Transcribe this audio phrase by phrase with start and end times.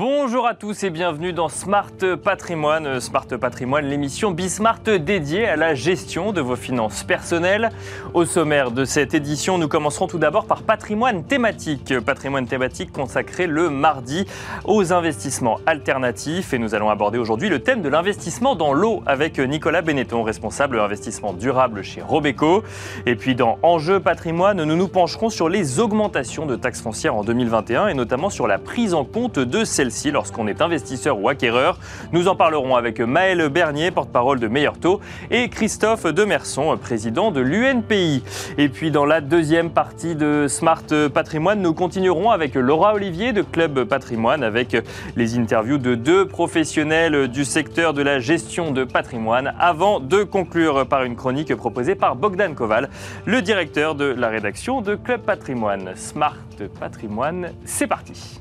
[0.00, 1.92] Bonjour à tous et bienvenue dans Smart
[2.24, 3.00] Patrimoine.
[3.00, 7.68] Smart Patrimoine, l'émission Bismart dédiée à la gestion de vos finances personnelles.
[8.14, 11.92] Au sommaire de cette édition, nous commencerons tout d'abord par patrimoine thématique.
[12.00, 14.24] Patrimoine thématique consacré le mardi
[14.64, 16.54] aux investissements alternatifs.
[16.54, 20.80] Et nous allons aborder aujourd'hui le thème de l'investissement dans l'eau avec Nicolas Benetton, responsable
[20.80, 22.64] investissement durable chez Robeco.
[23.04, 27.22] Et puis dans Enjeu patrimoine, nous nous pencherons sur les augmentations de taxes foncières en
[27.22, 31.28] 2021 et notamment sur la prise en compte de ces celle-ci lorsqu'on est investisseur ou
[31.28, 31.78] acquéreur.
[32.12, 37.40] Nous en parlerons avec Maël Bernier, porte-parole de Meilleur Taux, et Christophe Demerson, président de
[37.40, 38.22] l'UNPI.
[38.56, 43.42] Et puis dans la deuxième partie de Smart Patrimoine, nous continuerons avec Laura Olivier de
[43.42, 44.76] Club Patrimoine avec
[45.16, 50.86] les interviews de deux professionnels du secteur de la gestion de patrimoine avant de conclure
[50.86, 52.90] par une chronique proposée par Bogdan Koval,
[53.26, 55.90] le directeur de la rédaction de Club Patrimoine.
[55.96, 56.36] Smart
[56.78, 58.40] Patrimoine, c'est parti.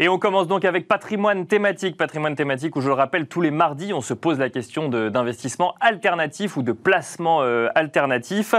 [0.00, 1.96] Et on commence donc avec patrimoine thématique.
[1.96, 5.74] Patrimoine thématique où, je le rappelle, tous les mardis, on se pose la question d'investissement
[5.80, 8.54] alternatif ou de placement euh, alternatif.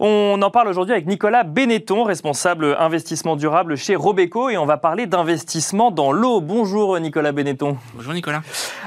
[0.00, 4.50] On en parle aujourd'hui avec Nicolas Benetton, responsable investissement durable chez Robeco.
[4.50, 6.40] Et on va parler d'investissement dans l'eau.
[6.40, 7.76] Bonjour Nicolas Benetton.
[7.94, 8.42] Bonjour Nicolas.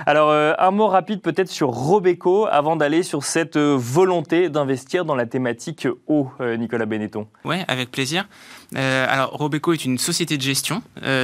[0.05, 5.05] Alors, euh, un mot rapide peut-être sur Robeco avant d'aller sur cette euh, volonté d'investir
[5.05, 7.27] dans la thématique eau, Nicolas Benetton.
[7.45, 8.27] Oui, avec plaisir.
[8.73, 10.81] Alors, Robeco est une société de gestion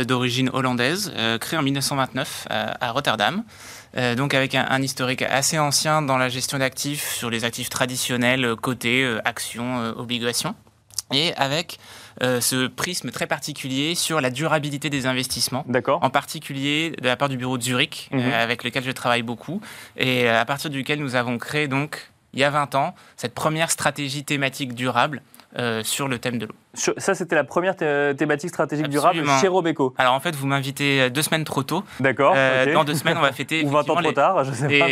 [0.08, 3.44] d'origine hollandaise, euh, créée en 1929 à, Rotterdam.
[3.98, 8.46] Euh, donc avec un, historique assez ancien dans la gestion d'actifs sur les actifs traditionnels,
[8.46, 10.56] euh, cotés, actions, obligations.
[11.14, 11.78] Et avec
[12.22, 15.66] ce prisme très particulier sur la durabilité des investissements.
[15.68, 16.00] D'accord.
[16.04, 18.32] En particulier de la part du bureau de Zurich, mhm.
[18.32, 19.60] avec lequel je travaille beaucoup,
[19.98, 23.72] et à partir duquel nous avons créé donc, il y a 20 ans, cette première
[23.72, 25.22] stratégie thématique durable
[25.84, 26.56] sur le thème de l'eau.
[26.74, 29.94] Ça, c'était la première thématique stratégique durable chez Robeco.
[29.98, 31.84] Alors en fait, vous m'invitez deux semaines trop tôt.
[32.00, 32.34] D'accord.
[32.36, 33.64] Euh, dans deux semaines, on va fêter.
[33.66, 34.88] Ou 20 ans trop tard, je sais pas.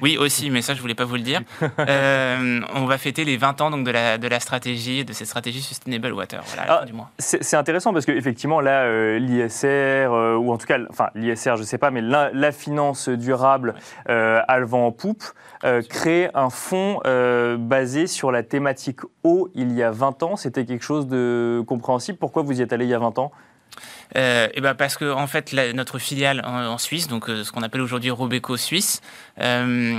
[0.00, 1.40] Oui, aussi, mais ça, je voulais pas vous le dire.
[1.78, 5.26] Euh, on va fêter les 20 ans donc, de, la, de la stratégie, de cette
[5.26, 7.10] stratégie Sustainable Water, voilà, du mois.
[7.18, 11.78] C'est intéressant parce qu'effectivement, là, euh, l'ISR, ou en tout cas, enfin, l'ISR, je sais
[11.78, 13.74] pas, mais la, finance durable
[14.06, 15.24] à le vent en poupe,
[15.88, 17.00] crée un fonds
[17.58, 20.36] basé sur la thématique eau il y a 20 ans.
[20.36, 21.08] C'était quelque chose
[21.66, 22.18] compréhensible.
[22.18, 23.32] Pourquoi vous y êtes allé il y a 20 ans?
[24.16, 27.62] Euh, et ben parce que en fait notre filiale en, Suisse, donc euh, ce qu'on
[27.62, 29.00] appelle aujourd'hui Robeco Suisse,
[29.40, 29.98] euh,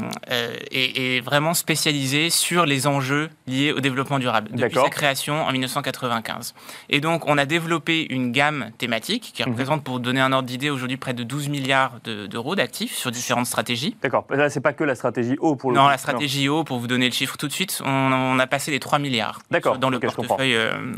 [0.72, 6.54] est, vraiment spécialisée sur les enjeux liés au développement durable depuis sa création en 1995.
[6.90, 9.50] Et donc on a développé une gamme thématique qui mhm.
[9.50, 13.48] représente, pour donner un ordre d'idée, aujourd'hui près de 12 milliards d'euros d'actifs sur différentes
[13.48, 13.96] stratégies.
[14.02, 14.26] D'accord.
[14.30, 15.78] Là c'est pas que la stratégie eau pour le.
[15.78, 18.72] Non, la stratégie eau, pour vous donner le chiffre tout de suite, on, a passé
[18.72, 19.40] les 3 milliards
[19.80, 20.58] dans le portefeuille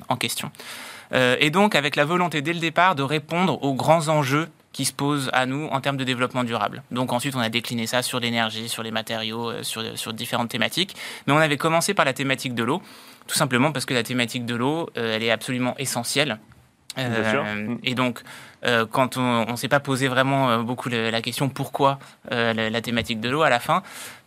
[0.09, 0.51] en question.
[1.13, 4.85] Euh, et donc avec la volonté dès le départ de répondre aux grands enjeux qui
[4.85, 6.83] se posent à nous en termes de développement durable.
[6.91, 10.49] Donc ensuite, on a décliné ça sur l'énergie, sur les matériaux, euh, sur, sur, différentes
[10.49, 10.95] thématiques.
[11.27, 12.81] Mais on avait commencé par la thématique de l'eau,
[13.27, 16.39] tout simplement parce que la thématique de l'eau, euh, elle est absolument essentielle.
[17.83, 18.21] et donc,
[18.91, 21.99] quand on ne s'est pas posé vraiment beaucoup la, question pourquoi
[22.31, 23.83] la, thématique de l'eau à la fin,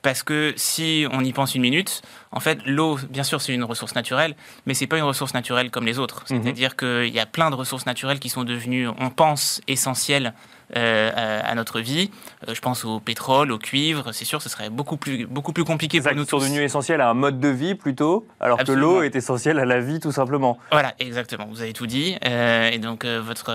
[0.09, 2.01] parce que si on y pense une minute,
[2.33, 5.71] en fait, l'eau, bien sûr, c'est une ressource naturelle, mais c'est pas une ressource naturelle
[5.71, 6.25] comme les autres.
[6.31, 6.43] Mhm.
[6.43, 10.33] C'est-à-dire qu'il y a plein de ressources naturelles qui sont devenues, on pense, essentielles
[10.77, 12.11] euh, à, notre vie.
[12.47, 14.13] Euh, je pense au pétrole, au cuivre.
[14.13, 16.25] C'est sûr, ce serait beaucoup plus, beaucoup plus compliqué pour nous.
[16.25, 19.65] sont devenus essentiels à un mode de vie plutôt, alors que l'eau est essentielle à
[19.65, 20.59] la vie tout simplement.
[20.71, 21.47] Voilà, exactement.
[21.51, 22.17] Vous avez tout dit.
[22.27, 23.53] Euh, et donc votre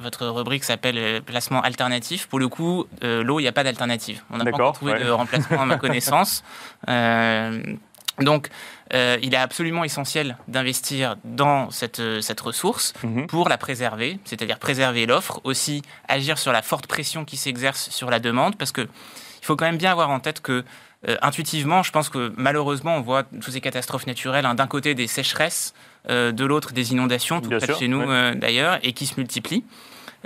[0.00, 2.26] votre rubrique s'appelle placement alternatif.
[2.26, 4.22] Pour le coup, l'eau, il n'y a pas d'alternative.
[4.30, 6.42] On n'a pas encore trouvé de remplacement à ma connaissance.
[8.20, 8.48] Donc,
[8.92, 13.26] euh, il est absolument essentiel d'investir dans cette, euh, cette ressource mhm.
[13.26, 18.10] pour la préserver, c'est-à-dire préserver l'offre, aussi agir sur la forte pression qui s'exerce sur
[18.10, 20.64] la demande, parce que il faut quand même bien avoir en tête que
[21.08, 24.94] euh, intuitivement, je pense que malheureusement, on voit toutes ces catastrophes naturelles, hein, d'un côté
[24.94, 25.72] des sécheresses,
[26.08, 28.02] de l'autre des inondations, tout près chez nous
[28.34, 29.64] d'ailleurs, et qui se multiplient.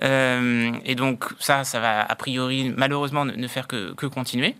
[0.01, 4.55] et donc ça, ça va a priori malheureusement ne faire que, que continuer.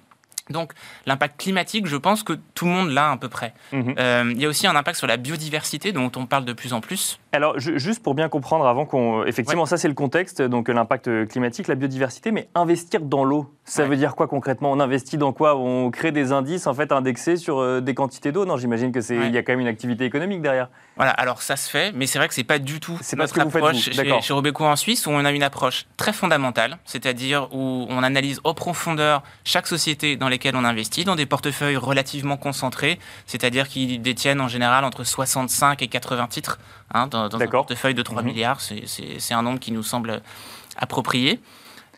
[0.51, 0.73] Donc
[1.07, 3.55] l'impact climatique, je pense que tout le monde l'a à peu près.
[3.73, 3.95] Mhm.
[3.99, 6.73] Euh, il y a aussi un impact sur la biodiversité dont on parle de plus
[6.73, 7.19] en plus.
[7.35, 9.25] Alors juste pour bien comprendre, avant qu'on...
[9.25, 13.85] Effectivement, ça c'est le contexte, donc l'impact climatique, la biodiversité, mais investir dans l'eau, ça
[13.87, 14.71] veut dire quoi concrètement?
[14.71, 15.57] On investit dans quoi?
[15.57, 18.45] On crée des indices en fait indexés sur euh, des quantités d'eau?
[18.45, 20.69] Non, j'imagine que c'est il y a quand même une activité économique derrière.
[20.97, 23.41] Voilà, alors ça se fait, mais c'est vrai que c'est pas du tout c'est notre
[23.41, 27.87] approche chez, chez Robeco en Suisse où on a une approche très fondamentale, c'est-à-dire où
[27.89, 32.99] on analyse au profondeur chaque société dans lesquelles on investit dans des portefeuilles relativement concentrés,
[33.27, 36.59] c'est-à-dire qui détiennent en général entre 65 et 80 titres
[36.93, 38.29] Hein, dans, un portefeuille de 3 mhm.
[38.29, 40.23] milliards, c'est un nombre qui nous semble
[40.77, 41.41] approprié.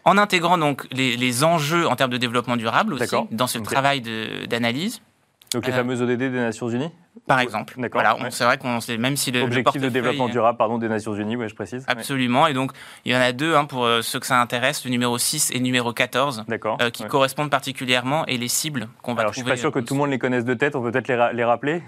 [0.04, 4.02] En intégrant donc les, enjeux en termes de développement durable aussi dans ce travail
[4.48, 5.00] d'analyse.
[5.52, 6.92] Donc les euh, fameuses ODD des Nations Unies?
[7.26, 7.74] Par exemple.
[7.92, 9.42] Voilà, c'est vrai qu'on sait, même si le.
[9.42, 11.84] Objectif de développement durable, pardon, des Nations Unies, oui, je précise.
[11.88, 12.46] Absolument.
[12.46, 12.72] Et donc,
[13.04, 15.50] il y en a deux hein, pour euh, ceux que ça intéresse, le numéro 6
[15.50, 19.50] et le numéro 14, euh, qui correspondent particulièrement et les cibles qu'on va Alors, trouver.
[19.50, 21.08] je suis pas sûr que tout le monde les connaisse de tête, on peut peut-être
[21.08, 21.82] les, les, rappeler.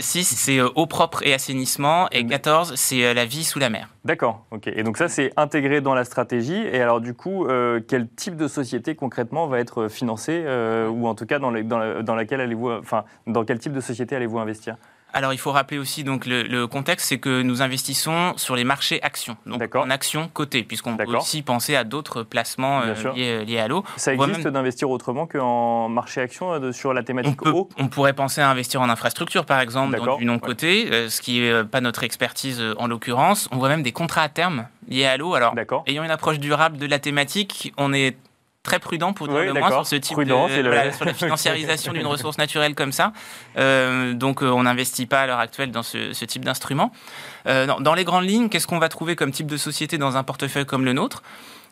[0.00, 3.88] 6, c'est eau propre et assainissement, et 14, c'est la vie sous la mer.
[4.04, 4.66] D'accord, ok.
[4.66, 6.60] Et donc, ça, c'est intégré dans la stratégie.
[6.72, 7.46] Et alors, du coup,
[7.88, 10.44] quel type de société concrètement va être financée,
[10.90, 12.70] ou en tout cas, dans, dans, dans laquelle allez-vous.
[12.70, 14.76] Enfin, dans quel type de société allez-vous investir
[15.14, 19.02] alors, il faut rappeler aussi donc le, contexte, c'est que nous investissons sur les marchés
[19.02, 23.58] actions, donc en actions cotées, puisqu'on peut aussi penser à d'autres placements euh, liés, liés,
[23.58, 23.84] à l'eau.
[23.96, 28.14] Ça existe d'investir autrement qu'en marché actions euh, sur la thématique on eau On pourrait
[28.14, 31.64] penser à investir en infrastructure, par exemple, dans du non coté, euh, ce qui n'est
[31.64, 33.48] pas notre expertise en l'occurrence.
[33.52, 35.34] On voit même des contrats à terme liés à l'eau.
[35.34, 35.54] Alors,
[35.86, 38.16] ayant une approche durable de la thématique, on est
[38.62, 42.38] très prudent pour dire le moins sur ce type de, sur la financiarisation d'une ressource
[42.38, 43.12] naturelle comme ça.
[43.58, 46.92] Euh, donc euh, on n'investit pas à l'heure actuelle dans ce, type d'instrument.
[47.46, 50.22] Euh, dans les grandes lignes, qu'est-ce qu'on va trouver comme type de société dans un
[50.22, 51.22] portefeuille comme le nôtre?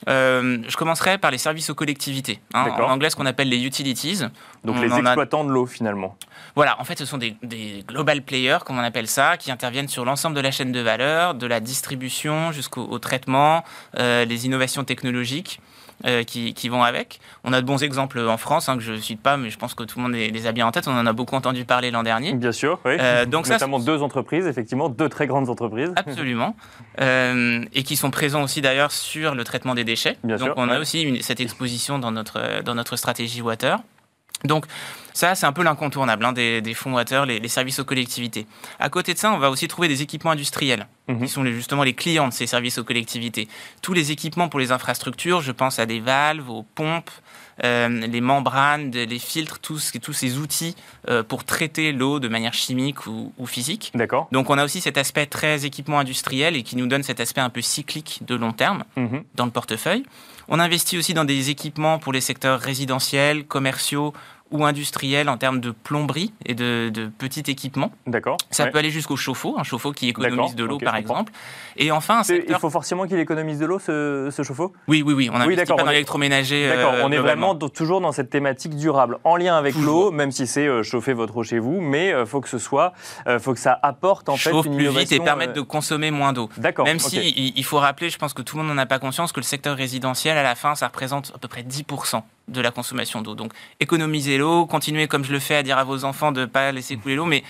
[0.06, 2.40] Je commencerai par les services aux collectivités.
[2.54, 4.22] Hein, en anglais, ce qu'on appelle les utilities.
[4.64, 6.16] Donc les exploitants de l'eau, finalement.
[6.56, 9.88] Voilà, en fait, ce sont des, des, global players, comme on appelle ça, qui interviennent
[9.88, 13.62] sur l'ensemble de la chaîne de valeur, de la distribution jusqu'au traitement,
[13.96, 15.60] les innovations technologiques.
[16.06, 17.20] Euh, qui, vont avec.
[17.44, 19.58] On a de bons exemples en France, hein, que je ne cite pas, mais je
[19.58, 20.88] pense que tout le monde les, a bien en tête.
[20.88, 22.32] On en a beaucoup entendu parler l'an dernier.
[22.32, 22.96] Bien sûr, oui.
[22.98, 25.92] Euh, donc Notamment deux entreprises, effectivement, deux très grandes entreprises.
[25.96, 26.56] Absolument.
[27.00, 30.16] Euh, et qui sont présents aussi d'ailleurs sur le traitement des déchets.
[30.24, 33.78] Bien donc on a aussi cette exposition dans notre, dans notre stratégie Water.
[34.44, 34.66] Donc
[35.12, 38.46] ça, c'est un peu l'incontournable hein, des, des fondateurs, les, services aux collectivités.
[38.78, 41.22] À côté de ça, on va aussi trouver des équipements industriels, mhm.
[41.22, 43.48] qui sont justement les clients de ces services aux collectivités.
[43.82, 47.10] Tous les équipements pour les infrastructures, je pense à des valves, aux pompes,
[47.64, 50.74] euh, les membranes, les filtres, tous, tous ces outils
[51.08, 53.90] euh, pour traiter l'eau de manière chimique ou, physique.
[53.94, 54.28] D'accord.
[54.32, 57.40] Donc on a aussi cet aspect très équipement industriel et qui nous donne cet aspect
[57.40, 59.24] un peu cyclique de long terme mhm.
[59.34, 60.04] dans le portefeuille.
[60.52, 64.12] On investit aussi dans des équipements pour les secteurs résidentiels, commerciaux
[64.50, 67.92] ou industriels en termes de plomberie et de, de petit équipement.
[68.06, 68.36] D'accord.
[68.50, 71.32] Ça peut aller jusqu'au chauffe-eau, un chauffe-eau qui économise de l'eau par exemple.
[71.76, 72.56] Et enfin, un secteur...
[72.56, 74.72] Il faut forcément qu'il économise de l'eau, ce, ce chauffe-eau?
[74.88, 75.30] Oui, oui, oui.
[75.32, 76.68] On oui, pas dans l'électroménager.
[76.68, 80.32] D'accord, euh, on est vraiment toujours dans cette thématique durable, en lien avec l'eau, même
[80.32, 82.92] si c'est euh, chauffer votre eau chez vous, mais il euh, faut que ce soit,
[83.38, 86.48] faut que ça apporte en fait une plus vite et permettre de consommer moins d'eau.
[86.56, 86.84] D'accord.
[86.84, 87.18] Même si
[87.56, 89.44] il, faut rappeler, je pense que tout le monde n'en a pas conscience, que le
[89.44, 93.34] secteur résidentiel, à la fin, ça représente à peu près 10% de la consommation d'eau.
[93.34, 96.46] Donc économisez l'eau, continuez comme je le fais à dire à vos enfants de ne
[96.46, 97.42] pas laisser couler l'eau, mais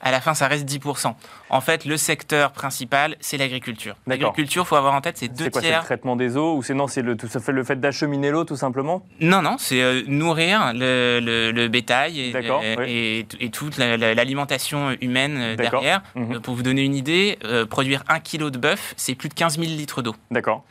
[0.00, 1.14] à la fin, ça reste 10%.
[1.48, 3.96] En fait, le secteur principal, c'est l'agriculture.
[4.06, 6.54] L'agriculture, il faut avoir en tête, c'est deux C'est quoi, c'est le traitement des eaux
[6.56, 9.02] ou c'est non, c'est le, tout, ça fait le fait d'acheminer l'eau tout simplement?
[9.20, 16.02] Non, non, c'est euh, nourrir le, bétail et, et, toute l'alimentation humaine euh, derrière.
[16.16, 17.38] Euh, pour vous donner une idée,
[17.70, 20.14] produire un kilo de bœuf, c'est plus de 15 000 litres d'eau.
[20.30, 20.64] D'accord.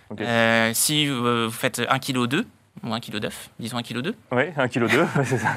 [0.74, 2.46] si vous faites un kilo d'œuf,
[2.84, 4.16] ou un kilo d'œuf, disons un kilo d'œuf.
[4.32, 5.56] Oui, un kilo d'œuf, c'est ça.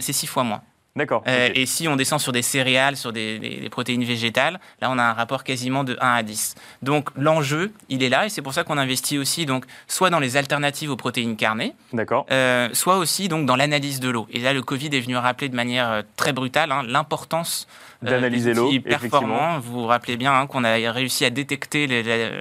[0.00, 0.62] c'est six fois moins.
[0.98, 1.22] D'accord.
[1.28, 5.02] Euh, et si on descend sur des céréales, sur des, protéines végétales, là on a
[5.04, 6.56] un rapport quasiment de 1 à 10.
[6.82, 10.18] Donc l'enjeu, il est là et c'est pour ça qu'on investit aussi donc soit dans
[10.18, 12.26] les alternatives aux protéines carnées, D'accord.
[12.32, 14.26] Euh, soit aussi donc dans l'analyse de l'eau.
[14.32, 17.68] Et là le Covid est venu rappeler de manière euh, très brutale hein, l'importance
[18.02, 18.70] d'analyser l'eau.
[18.84, 19.60] Performant.
[19.60, 21.86] Vous vous rappelez bien hein, qu'on a réussi à détecter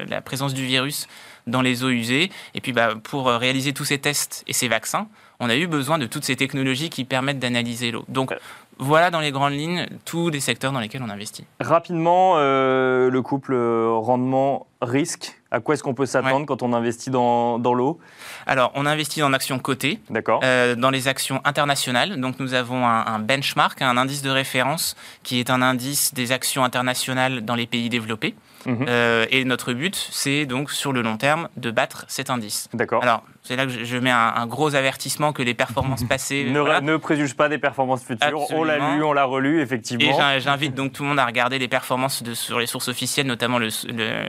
[0.05, 1.07] la, présence du virus
[1.47, 2.29] dans les eaux usées.
[2.53, 5.07] Et puis bah, pour réaliser tous ces tests et ces vaccins,
[5.39, 8.05] on a eu besoin de toutes ces technologies qui permettent d'analyser l'eau.
[8.07, 8.33] Donc,
[8.79, 11.45] voilà dans les grandes lignes tous les secteurs dans lesquels on investit.
[11.59, 17.57] Rapidement, euh, le couple rendement-risque, à quoi est-ce qu'on peut s'attendre quand on investit dans,
[17.57, 17.99] l'eau?
[18.45, 19.99] Alors, on investit dans actions cotées,
[20.43, 22.19] euh, dans les actions internationales.
[22.19, 26.63] Donc, nous avons un, benchmark, un indice de référence qui est un indice des actions
[26.63, 28.35] internationales dans les pays développés.
[28.65, 28.85] Mhm.
[28.87, 32.69] Euh, et notre but, c'est donc sur le long terme de battre cet indice.
[32.73, 33.03] D'accord.
[33.03, 36.45] Alors, c'est là que je, mets un, gros avertissement que les performances passées.
[36.49, 38.51] ne, ne, préjuge pas des performances futures.
[38.51, 40.31] On l'a lu, on l'a relu, effectivement.
[40.31, 43.27] Et j'invite donc tout le monde à regarder les performances de, sur les sources officielles,
[43.27, 43.69] notamment le,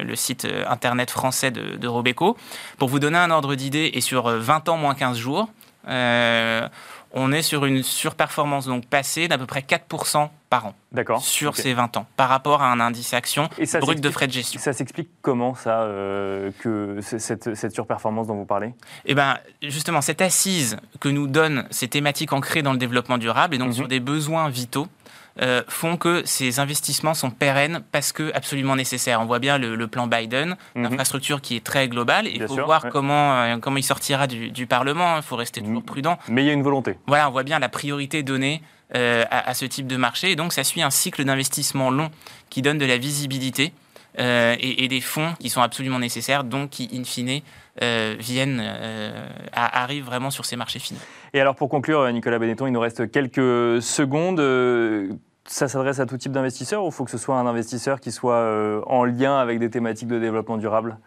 [0.05, 2.37] le, site euh, internet français de, de, Robeco.
[2.79, 5.49] Pour vous donner un ordre d'idée, et sur 20 euh, ans moins 15 jours,
[5.89, 6.69] euh,
[7.13, 10.75] on est sur une surperformance donc passée d'à peu près 4% par an
[11.21, 13.49] sur ces 20 ans par rapport à un indice action
[13.81, 14.59] brut de frais de gestion.
[14.59, 18.73] Ça s'explique comment ça, euh, que cette, surperformance dont vous parlez?
[19.05, 23.55] Eh bien justement, cette assise que nous donnent ces thématiques ancrées dans le développement durable
[23.55, 23.75] et donc mhm.
[23.75, 24.87] sur des besoins vitaux,
[25.41, 29.21] euh, font que ces investissements sont pérennes parce que absolument nécessaires.
[29.21, 30.93] On voit bien le, plan Biden, une mhm.
[30.93, 32.27] infrastructure qui est très globale.
[32.27, 35.17] Il faut voir comment, euh, comment il sortira du, Parlement.
[35.17, 36.19] Il faut rester toujours prudent.
[36.29, 36.99] Mais il y a une volonté.
[37.07, 40.31] Voilà, on voit bien la priorité donnée à, ce type de marché.
[40.31, 42.11] Et donc, ça suit un cycle d'investissement long
[42.51, 43.73] qui donne de la visibilité
[44.19, 47.43] et, et, des fonds qui sont absolument nécessaires, donc qui, in fine,
[47.81, 50.99] euh, viennent, euh, arrivent vraiment sur ces marchés finaux.
[51.33, 54.41] Et alors pour conclure, Nicolas Benetton, il nous reste quelques secondes.
[55.49, 58.13] Euh, ça s'adresse à tout type d'investisseur ou faut que ce soit un investisseur qui
[58.13, 60.99] soit en lien avec des thématiques de développement durable?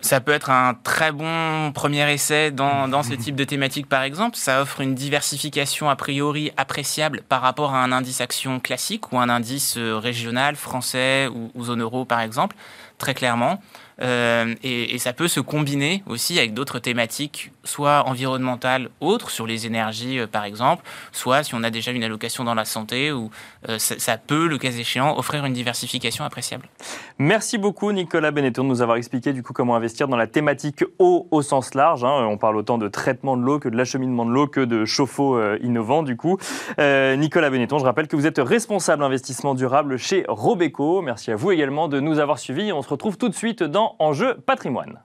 [0.00, 4.36] Ça peut être un très bon premier essai dans, ce type de thématique, par exemple.
[4.36, 9.18] Ça offre une diversification a priori appréciable par rapport à un indice action classique ou
[9.18, 12.54] un indice régional, français ou zone euro, par exemple,
[12.98, 13.60] très clairement.
[14.02, 19.66] Euh, et, ça peut se combiner aussi avec d'autres thématiques, soit environnementales autres, sur les
[19.66, 20.82] énergies euh, par exemple,
[21.12, 23.30] soit si on a déjà une allocation dans la santé, ou
[23.68, 26.68] euh, ça, peut, le cas échéant, offrir une diversification appréciable.
[27.18, 30.84] Merci beaucoup Nicolas Benetton de nous avoir expliqué du coup comment investir dans la thématique
[30.98, 32.04] eau au sens large.
[32.04, 32.26] Hein.
[32.28, 35.38] On parle autant de traitement de l'eau que de l'acheminement de l'eau que de chauffe-eau
[35.62, 36.38] innovant du coup.
[36.78, 41.02] Nicolas Benetton, je rappelle que vous êtes responsable investissement durable chez Robeco.
[41.02, 42.72] Merci à vous également de nous avoir suivis.
[42.84, 45.02] Se retrouve tout de suite dans Enjeu patrimoine.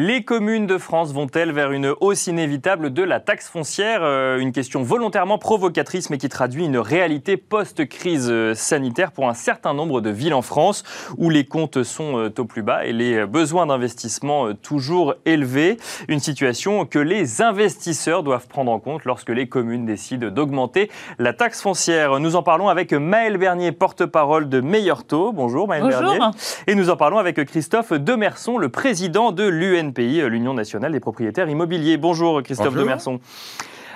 [0.00, 4.52] Les communes de France vont-elles vers une hausse inévitable de la taxe foncière euh, Une
[4.52, 10.00] question volontairement provocatrice mais qui traduit une réalité post-crise euh, sanitaire pour un certain nombre
[10.00, 10.84] de villes en France
[11.16, 15.78] où les comptes sont euh, au plus bas et les besoins d'investissement toujours élevés.
[16.06, 21.32] Une situation que les investisseurs doivent prendre en compte lorsque les communes décident d'augmenter la
[21.32, 22.20] taxe foncière.
[22.20, 25.32] Nous en parlons avec Maël Bernier, porte-parole de Meilleur Taux.
[25.32, 26.20] Bonjour Maël Bernier.
[26.68, 31.00] Et nous en parlons avec Christophe Demerson, le président de l'UN euh, l'Union nationale des
[31.00, 31.96] propriétaires immobiliers.
[31.96, 33.20] Bonjour Christophe Demerson.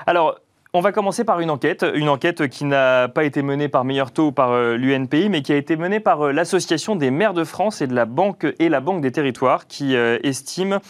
[0.06, 0.38] Alors,
[0.72, 4.10] on va commencer par une enquête, une enquête qui n'a pas été menée par Meilleur
[4.10, 7.34] Taux ou par euh, l'UNPI, mais qui a été menée par euh, l'Association des maires
[7.34, 10.80] de France et de la Banque et la Banque des territoires, qui estime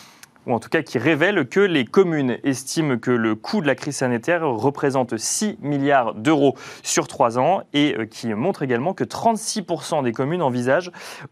[0.46, 3.74] ou en tout cas qui révèle que les communes estiment que le coût de la
[3.74, 9.04] crise sanitaire représente 6 milliards d'euros sur 3 ans et euh, qui montre également que
[9.04, 10.90] 36% des communes envisagent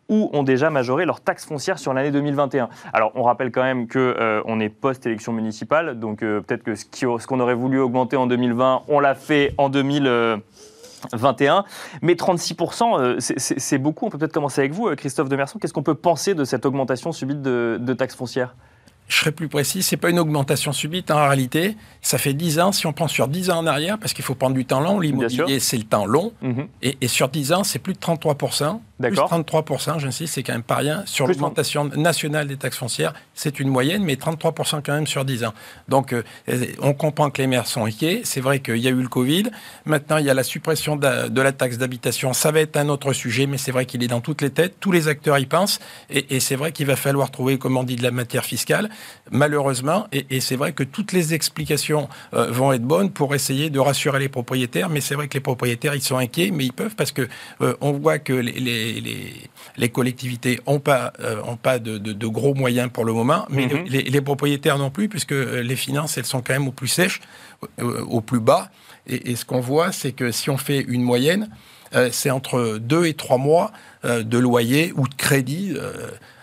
[0.09, 2.69] ou ont déjà majoré leur taxe foncière sur l'année 2021.
[2.93, 6.75] Alors on rappelle quand même qu'on euh, on est post-élection municipale, donc euh, peut-être que
[6.75, 11.65] ce qu'on aurait voulu augmenter en 2020, on l'a fait en 2021.
[12.03, 14.07] Mais 36%, c'est beaucoup.
[14.07, 15.59] On peut peut-être commencer avec vous, Christophe Demerson.
[15.59, 18.55] Qu'est-ce qu'on peut penser de cette augmentation subite de, de taxes foncières
[19.11, 21.77] je serais plus précis, c'est pas une augmentation subite en réalité.
[22.01, 24.37] Ça fait 10 ans, si on prend sur 10 ans en arrière, parce qu'il faut
[24.37, 26.69] prendre du temps long, l'immobilier c'est le temps long, mhm.
[26.83, 28.81] et, et, sur 10 ans c'est plus de 33%.
[29.01, 31.03] Plus 33%, j'insiste, c'est quand même pas rien.
[31.07, 35.45] Sur l'augmentation nationale des taxes foncières, c'est une moyenne, mais 33% quand même sur 10
[35.45, 35.55] ans.
[35.89, 36.23] Donc, euh,
[36.81, 38.23] on comprend que les maires sont inquiets.
[38.25, 39.45] C'est vrai qu'il y a eu le Covid.
[39.85, 42.33] Maintenant, il y a la suppression de, la taxe d'habitation.
[42.33, 44.77] Ça va être un autre sujet, mais c'est vrai qu'il est dans toutes les têtes.
[44.81, 45.81] Tous les acteurs y pensent.
[46.11, 48.91] Et, c'est vrai qu'il va falloir trouver, comme on dit, de la matière fiscale,
[49.31, 50.07] malheureusement.
[50.13, 54.19] Et, c'est vrai que toutes les explications euh, vont être bonnes pour essayer de rassurer
[54.19, 54.89] les propriétaires.
[54.89, 57.29] Mais c'est vrai que les propriétaires, ils sont inquiets, mais ils peuvent parce que
[57.61, 58.90] euh, on voit que les les,
[59.93, 63.85] collectivités n'ont pas, euh, ont pas de, gros moyens pour le moment, mais mhm.
[63.87, 67.21] les, propriétaires non plus, puisque euh, les finances, elles sont quand même au plus sèches,
[67.81, 68.71] euh, au plus bas.
[69.07, 71.49] Et, ce qu'on voit, c'est que si on fait une moyenne,
[72.13, 73.73] c'est entre deux et trois mois
[74.05, 75.75] de loyer ou de crédit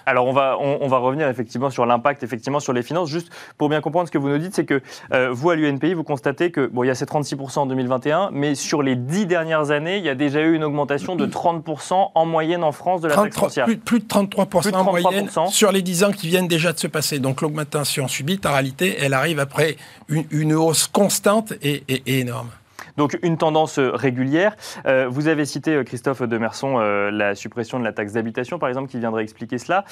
[0.08, 3.10] alors on va, on, va revenir effectivement sur l'impact effectivement sur les finances.
[3.10, 4.82] Juste pour bien comprendre ce que vous nous dites, c'est que
[5.14, 8.30] euh, vous à l'UNPI, vous constatez que bon, il y a ces 36% en 2021,
[8.32, 12.12] mais sur les dix dernières années, il y a déjà eu une augmentation de 30%
[12.16, 13.66] en moyenne en France de la taxe foncière.
[13.66, 17.20] Plus, de 33%, en moyenne sur les 10 ans qui viennent déjà de se passer.
[17.20, 19.76] Donc l'augmentation subite, en réalité, elle arrive après
[20.08, 22.50] une, hausse constante et énorme.
[22.98, 24.56] Donc une tendance euh, régulière.
[24.86, 28.89] Euh, vous avez cité, euh, Christophe Demerson, la suppression de la taxe d'habitation, par exemple,
[28.89, 29.86] qui viendrait expliquer cela.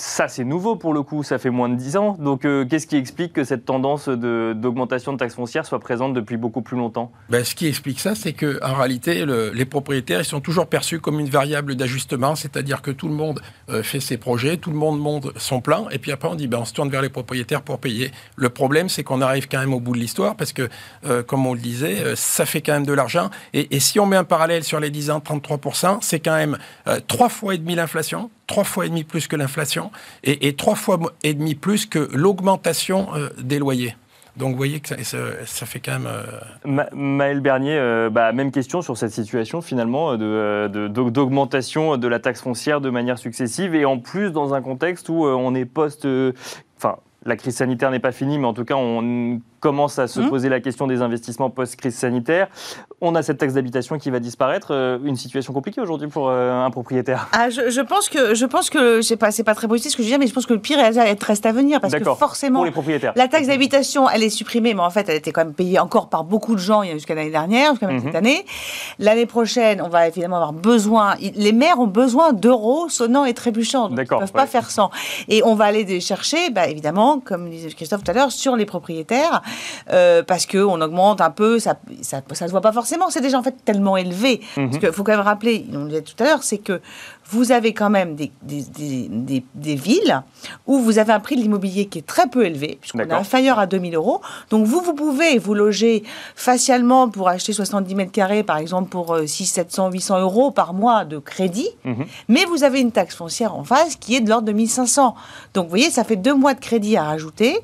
[0.00, 2.16] Ça, c'est nouveau pour le coup, ça fait moins de 10 ans.
[2.20, 6.36] Donc, euh, qu'est-ce qui explique que cette tendance d'augmentation de, taxes foncières soit présente depuis
[6.36, 7.10] beaucoup plus longtemps?
[7.30, 11.18] Ben, Ce qui explique ça, c'est qu'en réalité, les propriétaires ils sont toujours perçus comme
[11.18, 15.00] une variable d'ajustement, c'est-à-dire que tout le monde euh, fait ses projets, tout le monde
[15.00, 17.62] monte son plan, et puis après on dit ben, on se tourne vers les propriétaires
[17.62, 18.12] pour payer.
[18.36, 20.68] Le problème, c'est qu'on arrive quand même au bout de l'histoire, parce que,
[21.06, 23.30] euh, comme on le disait, ça fait quand même de l'argent.
[23.52, 26.56] Et, et, si on met un parallèle sur les 10 ans, 33%, c'est quand même
[27.08, 29.92] trois fois et demi l'inflation trois fois et demi plus que l'inflation
[30.24, 33.94] et, trois fois et demi plus que l'augmentation euh, des loyers.
[34.36, 36.08] Donc vous voyez que ça, fait quand même...
[36.08, 42.20] Euh, Maël Bernier, euh, bah, même question sur cette situation finalement d'augmentation de, de, la
[42.20, 46.06] taxe foncière de manière successive et en plus dans un contexte où on est post...
[46.76, 50.20] Enfin, la crise sanitaire n'est pas finie, mais en tout cas, on commence à se
[50.20, 50.28] mmh.
[50.28, 52.48] poser la question des investissements post-crise sanitaire.
[53.00, 54.68] On a cette taxe d'habitation qui va disparaître.
[54.70, 57.28] Euh, une situation compliquée aujourd'hui pour euh, un propriétaire.
[57.32, 60.02] Ah, je, pense que je pense que c'est pas c'est pas très positif ce que
[60.02, 62.64] je dis, mais je pense que le pire reste à venir parce que forcément pour
[62.64, 63.12] les propriétaires.
[63.16, 66.08] La taxe d'habitation, elle est supprimée, mais en fait, elle était quand même payée encore
[66.08, 68.16] par beaucoup de gens jusqu'à l'année dernière, jusqu'à cette mmh.
[68.16, 68.44] année.
[68.98, 71.14] L'année prochaine, on va évidemment avoir besoin.
[71.34, 73.88] Les maires ont besoin d'euros sonnants et trébuchants.
[73.88, 74.90] Donc ils ne peuvent pas faire sans.
[75.28, 78.56] Et on va aller les chercher, bah, évidemment, comme disait Christophe tout à l'heure, sur
[78.56, 79.42] les propriétaires
[79.90, 83.38] euh, parce qu'on augmente un peu, ça, ça, ça se voit pas forcément, c'est déjà
[83.38, 84.40] en fait tellement élevé.
[84.54, 86.80] Parce qu'il faut quand même rappeler, on le disait tout à l'heure, c'est que
[87.30, 90.22] vous avez quand même des, des, des, villes
[90.66, 93.58] où vous avez un prix de l'immobilier qui est très peu élevé, puisqu'on est inférieur
[93.58, 94.22] à 2000 euros.
[94.50, 96.04] Donc vous, vous pouvez vous loger
[96.36, 101.04] facialement pour acheter 70 mètres carrés, par exemple, pour 6, 700, 800 euros par mois
[101.04, 101.68] de crédit.
[101.84, 102.06] Mhm.
[102.28, 105.14] Mais vous avez une taxe foncière en face qui est de l'ordre de 1500.
[105.52, 107.60] Donc vous voyez, ça fait deux mois de crédit à rajouter.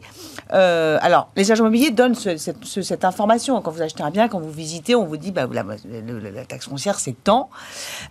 [0.53, 3.61] Euh, alors, les agents immobiliers donnent cette, information.
[3.63, 6.69] Quand vous achetez un bien, quand vous visitez, on vous dit bah, la, la, taxe
[6.69, 7.49] foncière, c'est tant.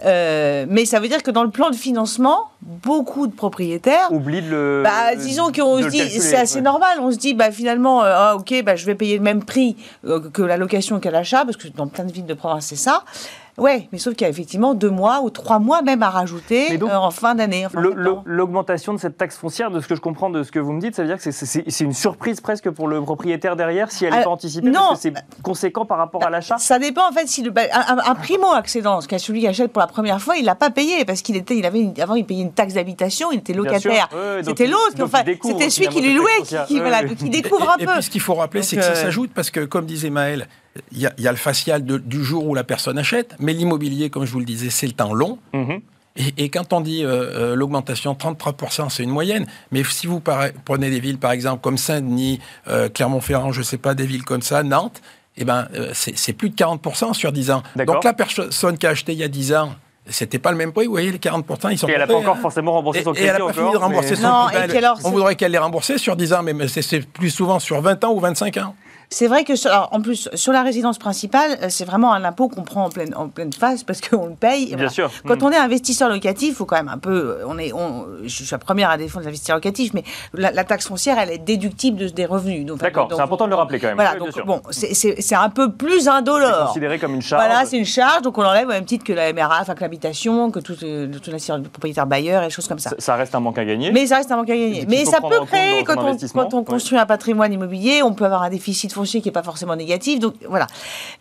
[0.03, 4.41] Euh, mais ça veut dire que dans le plan de financement, beaucoup de propriétaires oublient
[4.41, 4.81] de le.
[4.83, 6.99] Bah, disons qu'on se dit, c'est assez normal.
[6.99, 9.75] On se dit, bah, finalement, euh, ah, ok, bah, je vais payer le même prix
[10.33, 13.03] que la location qu'à l'achat, parce que dans plein de villes de province, c'est ça.
[13.57, 16.81] Oui, mais sauf qu'il y a effectivement deux mois ou trois mois même à rajouter
[16.81, 17.67] euh, en fin d'année.
[18.25, 20.81] L'augmentation de cette taxe foncière, de ce que je comprends de ce que vous me
[20.81, 24.13] dites, ça veut dire que c'est une surprise presque pour le propriétaire derrière si elle
[24.13, 27.11] n'est pas anticipée Non, parce que c'est conséquent par rapport à l'achat Ça dépend en
[27.11, 30.55] fait si le, bah, un, primo-accédant, celui qui achète pour la première fois, il l'a
[30.55, 33.53] pas payé parce qu'il était, il avait avant il payait une taxe d'habitation, il était
[33.53, 34.09] locataire.
[34.43, 37.83] c'était l'autre, enfin, c'était celui qui lui louait qui, voilà, qui découvre un peu.
[37.83, 40.09] Et puis ce qu'il faut rappeler, c'est que ça euh, s'ajoute parce que comme disait
[40.09, 40.47] Maël,
[40.91, 44.31] il y, a le facial du jour où la personne achète, mais l'immobilier, comme je
[44.31, 45.37] vous le disais, c'est le temps long.
[45.53, 45.81] Mhm.
[46.15, 49.47] Et, quand on dit euh, euh, l'augmentation 33%, c'est une moyenne.
[49.71, 53.77] Mais si vous prenez des villes, par exemple, comme Saint-Denis, euh, Clermont-Ferrand, je ne sais
[53.77, 55.01] pas, des villes comme ça, Nantes,
[55.37, 57.63] eh ben, c'est plus de 40% sur 10 ans.
[57.75, 59.73] Donc la personne qui a acheté il y a 10 ans,
[60.07, 62.15] c'était pas le même prix, vous voyez, les 40%, ils sont Et elle n'a pas
[62.15, 63.25] encore forcément remboursé son crédit.
[63.25, 64.85] Et elle n'a pas fini de rembourser son crédit.
[65.03, 68.13] On voudrait qu'elle les rembourse sur 10 ans, mais c'est plus souvent sur 20 ans
[68.13, 68.75] ou 25 ans.
[69.13, 69.53] C'est vrai que,
[69.93, 73.13] en plus, sur la résidence principale, euh, c'est vraiment un impôt qu'on prend en pleine,
[73.15, 74.75] en pleine face parce qu'on le paye.
[74.75, 75.11] Bien sûr.
[75.27, 75.45] Quand mm.
[75.45, 77.37] on est investisseur locatif, il faut quand même un peu.
[77.45, 81.19] On est, on, je suis la première à défendre l'investisseur locatif, mais la, taxe foncière,
[81.19, 82.65] elle est déductible de, des revenus.
[82.65, 83.97] D'accord, c'est important de le rappeler quand même.
[83.97, 86.49] Voilà, donc bon, c'est un peu plus indolore.
[86.49, 87.45] C'est considéré comme une charge.
[87.45, 89.81] Voilà, c'est une charge, donc on enlève au même titre que la MRA, enfin que
[89.81, 92.95] l'habitation, que tout, euh, tout le propriétaire bailleur et choses comme ça.
[92.97, 93.15] ça.
[93.15, 93.91] reste un manque à gagner.
[93.91, 94.87] Mais ça reste un manque à gagner.
[94.89, 98.41] Mais ça peut créer, quand on, quand on construit un patrimoine immobilier, on peut avoir
[98.41, 100.19] un déficit foncier qui n'est pas forcément négatif.
[100.19, 100.67] Donc voilà.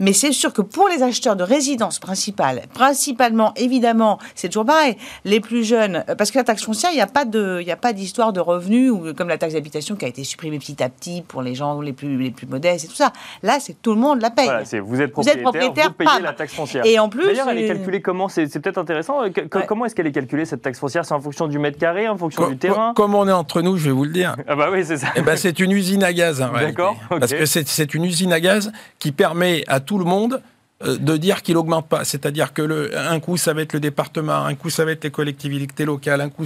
[0.00, 4.96] Mais c'est sûr que pour les acheteurs de résidence principale, principalement, évidemment, c'est toujours pareil.
[5.24, 7.70] Les plus jeunes, euh, parce que la taxe foncière, il n'y a pas de, il
[7.70, 10.82] a pas d'histoire de revenus ou comme la taxe d'habitation qui a été supprimée petit
[10.82, 13.12] à petit pour les gens les plus les plus modestes et tout ça.
[13.42, 14.46] Là, c'est tout le monde la paye.
[14.46, 16.84] Voilà, vous êtes propriétaire, vous, payez la taxe foncière.
[16.86, 19.24] Et en plus, d'ailleurs, elle est calculée comment C'est peut-être intéressant.
[19.24, 19.30] Euh,
[19.66, 21.04] comment est-ce qu'elle est calculée cette taxe foncière?
[21.04, 22.92] C'est en fonction du mètre carré, en fonction du terrain?
[22.94, 24.36] Comme on est entre nous, je vais vous le dire.
[24.46, 25.08] Ah bah oui, c'est ça.
[25.16, 26.38] Eh ben, c'est une usine à gaz.
[26.60, 26.96] D'accord.
[27.08, 27.61] Parce que c'est
[27.94, 30.42] une usine à gaz qui permet à tout le monde
[30.84, 32.04] de dire qu'il augmente pas.
[32.04, 35.04] C'est-à-dire que le, un coup, ça va être le département, un coup, ça va être
[35.04, 36.44] les collectivités locales, un coup,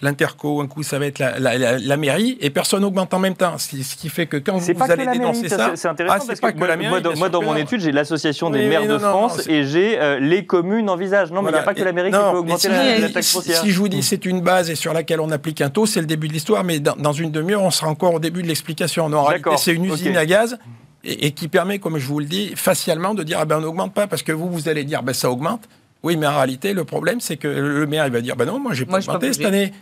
[0.00, 3.58] l'interco, un coup, ça va être la, mairie, et personne n'augmente en même temps.
[3.58, 5.72] Ce qui fait que quand vous, allez dénoncer ça...
[5.74, 9.46] C'est intéressant, ah, parce que, moi, dans, mon étude, j'ai l'Association des maires de France,
[9.48, 11.30] et j'ai euh, les communes envisagent.
[11.30, 13.60] Non, mais il n'y a pas que la mairie qui peut augmenter la, taxe foncière.
[13.60, 16.00] Si je vous dis c'est une base et sur laquelle on applique un taux, c'est
[16.00, 19.06] le début de l'histoire, mais dans, une demi-heure, on sera encore au début de l'explication.
[19.06, 20.58] En réalité, c'est une usine à gaz
[21.06, 23.94] et, qui permet, comme je vous le dis, facialement de dire ah ben on n'augmente
[23.94, 25.68] pas parce que vous vous allez dire ben ça augmente.
[26.02, 28.58] Oui, mais en réalité le problème c'est que le maire il va dire ben non
[28.58, 29.72] moi j'ai pas augmenté cette année.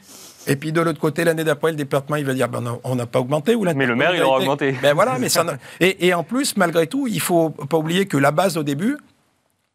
[0.46, 2.96] Et puis de l'autre côté, l'année d'après, le département, il va dire, ben non, on
[2.96, 3.54] n'a pas augmenté.
[3.54, 4.72] Ou mais le maire, il aura augmenté.
[4.82, 5.42] Ben voilà, mais ça
[5.80, 8.98] et, et, en plus, malgré tout, il faut pas oublier que la base au début,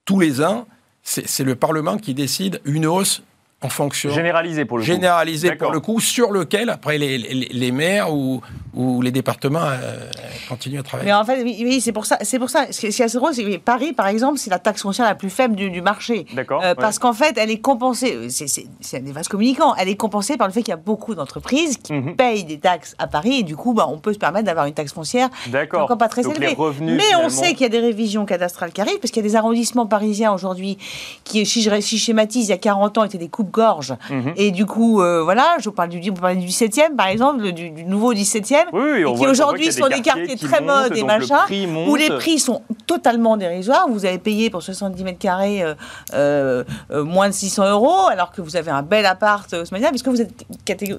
[0.05, 0.67] tous les ans,
[1.01, 3.23] c'est le Parlement qui décide une hausse
[3.62, 4.10] en fonction.
[4.12, 4.88] Généralisé pour le coup.
[4.88, 8.41] Généralisé pour le coup, sur lequel, après, les, les, maires ou,
[8.74, 10.10] ou, les départements euh,
[10.48, 11.10] continuent à travailler.
[11.10, 12.17] Mais en fait, oui, c'est pour ça.
[12.22, 12.67] C'est pour ça.
[12.72, 15.15] Ce qui est assez drôle, c'est que Paris, par exemple, c'est la taxe foncière la
[15.15, 16.26] plus faible du, marché.
[16.34, 16.62] D'accord.
[16.63, 18.30] Euh, parce qu'en fait, elle est compensée.
[18.30, 19.76] C'est des vases communicants.
[19.76, 22.15] Elle est compensée par le fait qu'il y a beaucoup d'entreprises qui mhm.
[22.15, 24.74] payent des taxes à Paris et du coup, bah, on peut se permettre d'avoir une
[24.74, 25.30] taxe foncière.
[25.48, 25.84] D'accord.
[25.84, 26.56] Encore pas très élevée.
[26.82, 29.30] Mais on sait qu'il y a des révisions cadastrales qui arrivent parce qu'il y a
[29.30, 30.78] des arrondissements parisiens aujourd'hui
[31.26, 33.95] qui, si je, si schématise, il y a 40 ans, étaient des coupes gorge.
[34.09, 34.33] Mhm.
[34.35, 38.13] Et du coup, euh, voilà, je parle du, on du 17e, par exemple, du, nouveau
[38.13, 38.65] 17e.
[38.73, 41.41] oui, qui aujourd'hui sont des quartiers très modes et machin,
[41.88, 43.88] où les prix sont totalement dérisoires.
[43.89, 45.75] Vous avez payé pour 70 mètres carrés euh,
[46.13, 49.89] euh, euh, moins de 600 euros, alors que vous avez un bel appart ce matin,
[49.89, 50.45] puisque vous êtes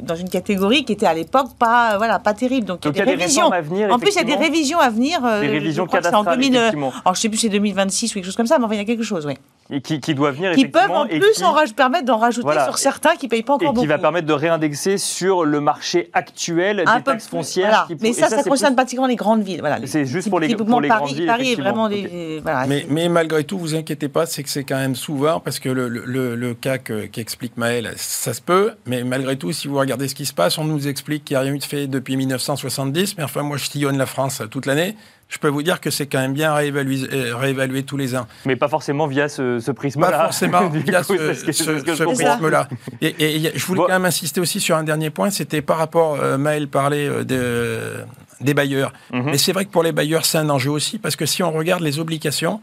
[0.02, 2.66] dans une catégorie qui était à l'époque pas, voilà, pas terrible.
[2.66, 3.50] Donc, il y a des révisions.
[3.50, 5.20] à venir, en plus, il y a des révisions à venir.
[5.22, 8.46] des révisions cadastrales, en 2000, Alors, je sais plus, c'est 2026 ou quelque chose comme
[8.46, 9.34] ça, mais enfin, il y a quelque chose, oui.
[9.72, 13.16] Et qui, qui doit venir qui peuvent en plus en permettre d'en rajouter sur certains
[13.16, 13.80] qui ne payent pas encore et beaucoup.
[13.83, 17.87] qui va permettre de réindexer sur le marché actuel des taxes foncières.
[18.00, 19.61] Mais ça, ça, concerne pratiquement les grandes villes.
[19.61, 19.78] Voilà.
[19.87, 21.26] C'est juste pour les, pour les Paris, grandes villes.
[21.26, 22.40] Paris est vraiment des.
[22.42, 25.59] Voilà, mais, mais, malgré tout, vous inquiétez pas, c'est que c'est quand même souvent, parce
[25.59, 29.78] que le, le, le cas qu'explique Maël, ça se peut, mais malgré tout, si vous
[29.78, 31.87] regardez ce qui se passe, on nous explique qu'il n'y a rien eu de fait
[31.87, 34.96] depuis 1970, mais enfin, moi, je sillonne la France toute l'année
[35.30, 38.26] je peux vous dire que c'est quand même bien réévalué, euh, réévaluer tous les ans.
[38.44, 40.10] Mais pas forcément via ce, prisme-là.
[40.10, 42.68] Pas forcément via ce, prisme-là.
[43.00, 46.36] Et, je voulais quand même insister aussi sur un dernier point, c'était par rapport, euh,
[46.36, 48.04] Maël parlait euh, de,
[48.40, 48.92] des bailleurs.
[49.12, 49.26] Mhm.
[49.26, 51.52] Mais c'est vrai que pour les bailleurs, c'est un enjeu aussi, parce que si on
[51.52, 52.60] regarde les obligations,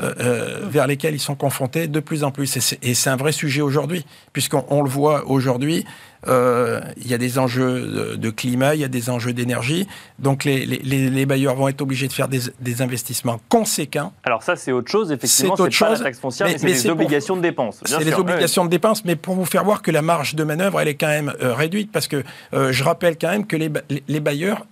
[0.00, 2.56] euh, euh, vers lesquels ils sont confrontés de plus en plus.
[2.82, 5.84] Et c'est un vrai sujet aujourd'hui, puisqu'on le voit aujourd'hui,
[6.26, 9.86] euh, il y a des enjeux de, climat, il y a des enjeux d'énergie.
[10.18, 14.12] Donc les, les, bailleurs vont être obligés de faire des, des investissements conséquents.
[14.24, 17.36] Alors ça, c'est autre chose, effectivement, c'est pas la taxe foncière, mais, c'est les obligations
[17.36, 17.80] de dépenses.
[17.84, 20.80] C'est les obligations de dépenses, mais pour vous faire voir que la marge de manœuvre,
[20.80, 23.70] elle est quand même réduite, parce que je rappelle quand même que les,
[24.08, 24.66] les bailleurs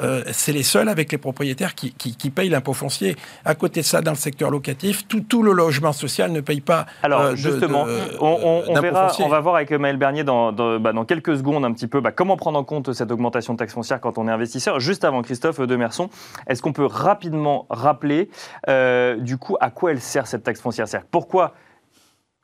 [0.00, 3.16] euh, c'est les seuls avec les propriétaires qui, payent l'impôt foncier.
[3.44, 6.86] À côté de ça, dans le secteur locatif, tout, le logement social ne paye pas.
[7.02, 7.86] Alors euh, justement,
[8.20, 11.86] on, verra, on va voir avec Maël Bernier dans, bah, dans, quelques secondes un petit
[11.86, 14.80] peu bah, comment prendre en compte cette augmentation de taxe foncière quand on est investisseur.
[14.80, 16.10] Juste avant Christophe Demerson,
[16.46, 18.30] est-ce qu'on peut rapidement rappeler
[18.68, 20.86] euh, du coup à quoi elle sert cette taxe foncière?
[21.10, 21.54] Pourquoi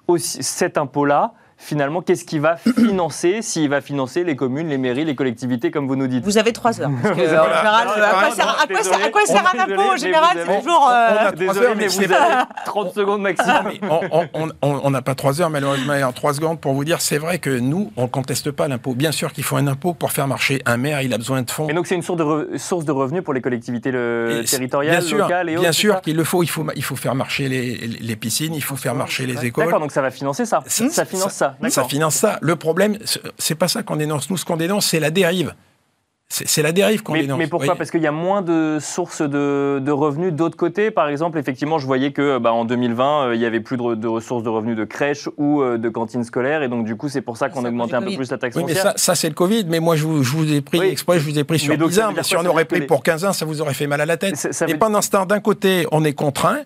[0.06, 1.34] aussi, cet impôt-là
[1.64, 5.88] finalement, qu'est-ce qui va financer S'il va financer les communes, les mairies, les collectivités, comme
[5.88, 6.90] vous nous dites Vous avez trois heures.
[7.02, 10.90] Parce que, en général, à quoi sert un impôt En général, c'est toujours.
[10.92, 11.32] Euh...
[11.32, 13.72] Désolé, mais vous avez 30 secondes maximum.
[14.62, 17.50] on n'a pas trois heures, malheureusement, en trois secondes pour vous dire c'est vrai que
[17.50, 18.94] nous, on ne conteste pas l'impôt.
[18.94, 21.50] Bien sûr qu'il faut un impôt pour faire marcher un maire, il a besoin de
[21.50, 21.68] fonds.
[21.68, 25.48] Et donc, c'est une source de, source de revenus pour les collectivités territoriales, bien locales
[25.48, 26.42] et Bien sûr qu'il le faut.
[26.42, 26.66] Il, faut.
[26.76, 29.64] il faut faire marcher les, les piscines, il faut faire marcher les écoles.
[29.64, 30.62] D'accord, donc ça va financer ça.
[30.66, 31.53] Ça finance ça.
[31.68, 32.38] Ça finance ça.
[32.40, 32.98] Le problème,
[33.38, 34.30] c'est pas ça qu'on dénonce.
[34.30, 35.54] Nous, ce qu'on dénonce, c'est la dérive.
[36.28, 37.38] C'est la dérive qu'on dénonce.
[37.38, 37.76] Mais pourquoi?
[37.76, 40.90] Parce qu'il y a moins de sources de, revenus d'autre côté.
[40.90, 44.06] Par exemple, effectivement, je voyais que bah, en 2020, euh, il y avait plus de,
[44.08, 47.20] ressources de revenus de crèches ou euh, de cantines scolaires, et donc du coup, c'est
[47.20, 49.28] pour ça qu'on a augmenté un peu plus la taxe oui, Mais ça, ça c'est
[49.28, 49.66] le Covid.
[49.68, 52.00] Mais moi, je vous, je vous ai pris exprès, je vous ai pris sur 10
[52.00, 52.12] ans.
[52.22, 54.48] si on aurait pris pour 15 ans, ça vous aurait fait mal à la tête.
[54.66, 56.62] et pendant ce temps, d'un côté, on est contraint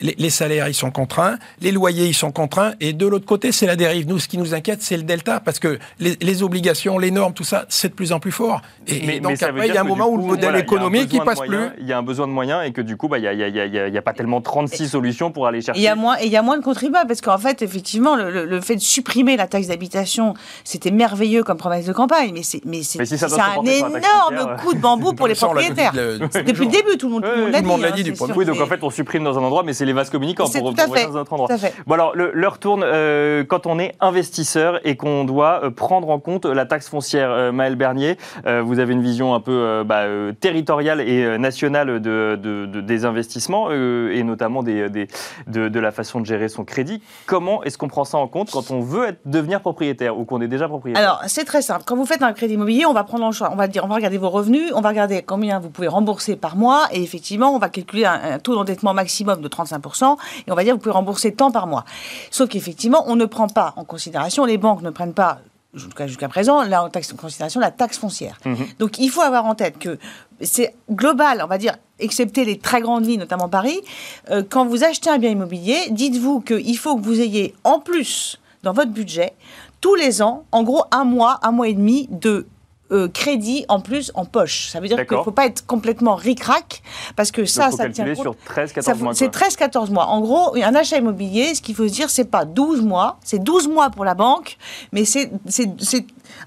[0.00, 3.66] les, salaires, ils sont contraints, les loyers, ils sont contraints, et de l'autre côté, c'est
[3.66, 4.06] la dérive.
[4.06, 7.42] Nous, ce qui nous inquiète, c'est le delta, parce que les, obligations, les normes, tout
[7.42, 8.62] ça, c'est de plus en plus fort.
[8.86, 11.58] Et, donc après, il y a un moment où le modèle économique, il passe plus.
[11.80, 14.02] Il y a un besoin de moyens, et que du coup, bah, il n'y a,
[14.02, 15.80] pas tellement 36 solutions pour aller chercher.
[15.80, 18.14] Il y a moins, et il y a moins de contribuables, parce qu'en fait, effectivement,
[18.14, 22.64] le, fait de supprimer la taxe d'habitation, c'était merveilleux comme promesse de campagne, mais c'est
[22.64, 25.92] mais c'est un énorme coup de bambou pour les propriétaires.
[25.92, 27.14] Depuis le début, tout le
[27.62, 28.12] monde l'a dit.
[28.36, 30.74] Oui, donc en fait, on supprime dans un endroit, mais c'est les vases communicants pour,
[30.74, 31.48] pour dans un autre endroit.
[31.86, 36.20] Bon alors, l'heure tourne euh, quand on est investisseur et qu'on doit euh, prendre en
[36.20, 37.30] compte la taxe foncière.
[37.30, 40.04] Euh, Maël Bernier, vous avez une vision un peu bah,
[40.38, 45.08] territoriale et nationale de, de, des investissements et notamment des, des,
[45.46, 47.02] de, la façon de gérer son crédit.
[47.26, 50.40] Comment est-ce qu'on prend ça en compte quand on veut être, devenir propriétaire ou qu'on
[50.40, 51.02] est déjà propriétaire?
[51.02, 51.84] Alors, c'est très simple.
[51.86, 53.88] Quand vous faites un crédit immobilier, on va prendre en choix, on va dire, on
[53.88, 57.54] va regarder vos revenus, on va regarder combien vous pouvez rembourser par mois et effectivement,
[57.54, 60.92] on va calculer un taux d'endettement maximum de 35% et on va dire vous pouvez
[60.92, 61.84] rembourser tant par mois.
[62.30, 65.38] Sauf qu'effectivement, on ne prend pas en considération, les banques ne prennent pas
[65.74, 68.38] jusqu'à présent, là, en, taxe, en considération la taxe foncière.
[68.44, 68.66] Mhm.
[68.78, 69.98] Donc il faut avoir en tête que
[70.40, 73.80] c'est global, on va dire, excepté les très grandes villes, notamment Paris.
[74.30, 78.40] Euh, quand vous achetez un bien immobilier, dites-vous qu'il faut que vous ayez en plus
[78.62, 79.34] dans votre budget
[79.80, 82.46] tous les ans, en gros, un mois, un mois et demi de
[82.90, 84.68] euh, crédit en plus en poche.
[84.68, 86.82] Ça veut dire qu'il ne faut pas être complètement ric-rac
[87.16, 89.14] parce que ça, ça tient sur 13-14 mois.
[89.14, 90.06] C'est 13-14 mois.
[90.06, 93.38] En gros, un achat immobilier, ce qu'il faut se dire, c'est pas 12 mois, c'est
[93.38, 94.56] 12 mois pour la banque,
[94.92, 95.30] mais c'est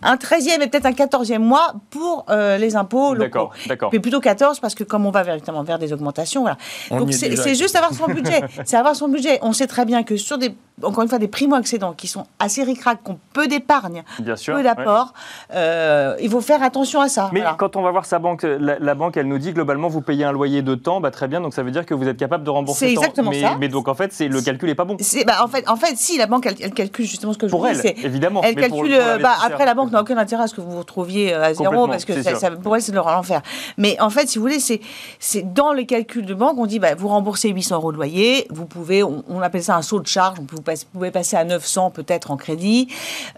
[0.02, 3.50] un 13e et peut-être un 14e mois pour euh, les impôts locaux.
[3.68, 6.58] D'accord, Mais plutôt 14 parce que comme on va véritablement vers des augmentations, voilà.
[6.90, 8.42] Donc c'est juste avoir son budget.
[8.66, 9.40] c'est avoir son budget.
[9.42, 12.64] On sait très bien que sur des, encore une fois, des primo-accédants qui sont assez
[12.64, 14.04] ric-rac, qui ont peu d'épargne,
[14.46, 15.14] peu d'apport,
[15.54, 17.30] euh, il faut faire attention à ça.
[17.34, 20.26] Mais quand on va voir sa banque, la, banque, elle nous dit globalement, vous payez
[20.26, 22.44] un loyer de temps, bah, très bien, donc ça veut dire que vous êtes capable
[22.44, 23.58] de rembourser C'est exactement mais, ça.
[23.60, 24.98] Mais donc en fait, c'est le calcul n'est pas bon.
[25.26, 27.62] Bah, en, fait, en fait, si, la banque, elle, calcule justement ce que je pour
[27.62, 28.06] vous elle, dis.
[28.06, 28.42] évidemment.
[28.44, 31.34] Elle calcule, bah, après la banque n'a aucun intérêt à ce que vous vous retrouviez
[31.34, 33.42] à zéro, parce que ça, pour elle, c'est de l'enfer.
[33.78, 36.96] Mais en fait, si vous voulez, c'est dans les calculs de banque, on dit, bah,
[36.96, 40.40] vous remboursez 800 euros de loyer, vous pouvez, on, appelle ça un saut de charge,
[40.40, 40.62] vous
[40.94, 42.88] pouvez passer à 900 peut-être en crédit,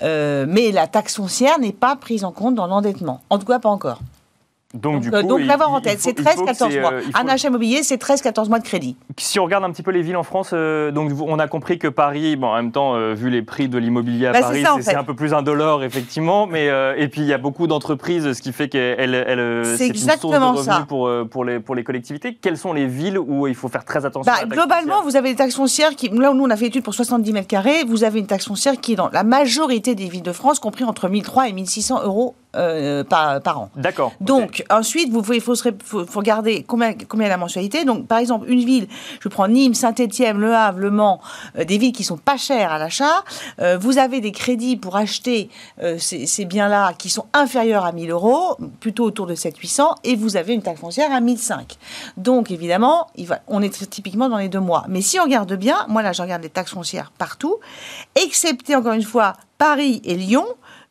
[0.02, 3.22] mais la taxe foncière n'est pas prise en compte dans l'endettement.
[3.30, 4.00] En tout cas, pas encore.
[4.74, 6.94] Donc, du euh, coup, donc l'avoir en tête, c'est 13-14 mois.
[6.94, 8.96] Euh, un achat immobilier, c'est 13-14 mois de crédit.
[9.18, 11.78] Si on regarde un petit peu les villes en France, euh, donc on a compris
[11.78, 14.96] que Paris, bon, en même temps, vu les prix de l'immobilier à bah, Paris, c'est
[14.96, 16.48] un peu plus indolore, effectivement.
[16.48, 19.96] Mais, et puis, il y a beaucoup d'entreprises, ce qui fait qu'elles elles, c'est une
[19.96, 22.34] source de revenus Pour, pour, les, pour les collectivités.
[22.34, 25.36] Quelles sont les villes où il faut faire très attention bah, Globalement, vous avez des
[25.36, 28.04] taxes foncières qui, là où nous on a fait étude pour 70 mètres carrés, vous
[28.04, 31.10] avez une taxe foncière qui est dans la majorité des villes de France, compris entre
[31.10, 33.70] 1300 et 1600 euros euh, par, par, an.
[33.76, 34.14] D'accord.
[34.22, 37.86] Donc, ensuite, vous il faut, faut, regarder combien, combien la mensualité.
[37.86, 38.88] Donc, par exemple, une ville,
[39.20, 41.20] je prends Nîmes, Saint-Étienne, Le Havre, Le Mans,
[41.58, 43.24] euh, des villes qui sont pas chères à l'achat.
[43.60, 45.50] Euh, vous avez des crédits pour acheter
[45.98, 50.38] ces, ces biens-là qui sont inférieurs à 1000 euros, plutôt autour de 700-800, et vous
[50.38, 51.78] avez une taxe foncière à 1005.
[52.18, 54.86] Donc, évidemment, il va, on est typiquement dans les deux mois.
[54.88, 57.58] Mais si on regarde bien, moi là, je regarde les taxes foncières partout,
[58.16, 60.46] excepté encore une fois Paris et Lyon,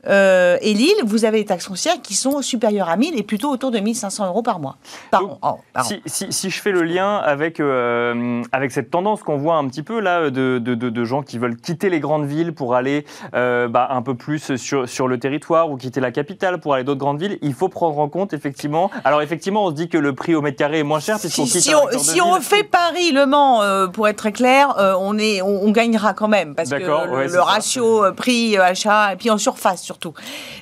[0.09, 3.51] euh, et Lille, vous avez des taxes foncières qui sont supérieures à 1000 et plutôt
[3.51, 4.77] autour de 1500 euros par mois.
[5.13, 5.59] Oh,
[6.07, 10.01] si, je fais le lien avec, euh, avec cette tendance qu'on voit un petit peu
[10.01, 14.03] là de, de, gens qui veulent quitter les grandes villes pour aller euh, bah, un
[14.03, 17.39] peu plus sur, sur le territoire ou quitter la capitale pour aller d'autres grandes villes,
[17.43, 18.91] il faut prendre en compte effectivement.
[19.05, 21.47] Alors effectivement, on se dit que le prix au mètre carré est moins cher puisqu'on
[21.47, 25.43] si, si, on, si on fait Paris, Le Mans, pour être très clair, on, est,
[25.43, 30.15] on, gagnera quand même parce que le, ratio prix-achat et puis en surface surtout.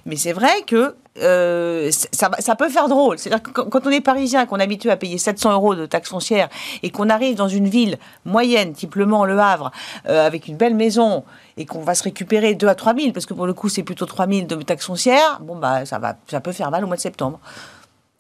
[0.07, 3.19] Mais c'est vrai que euh, ça, peut faire drôle.
[3.19, 6.11] C'est-à-dire que quand on est parisien, qu'on est habitué à payer 700 euros de taxes
[6.11, 6.49] foncières
[6.83, 9.71] et qu'on arrive dans une ville moyenne, type Le Mans, Le Havre,
[10.09, 11.25] euh, avec une belle maison
[11.57, 13.83] et qu'on va se récupérer 2 à 3 000, parce que pour le coup c'est
[13.83, 16.87] plutôt 3 000 de taxes foncières, bon bah ça, va, ça peut faire mal au
[16.87, 17.41] mois de septembre.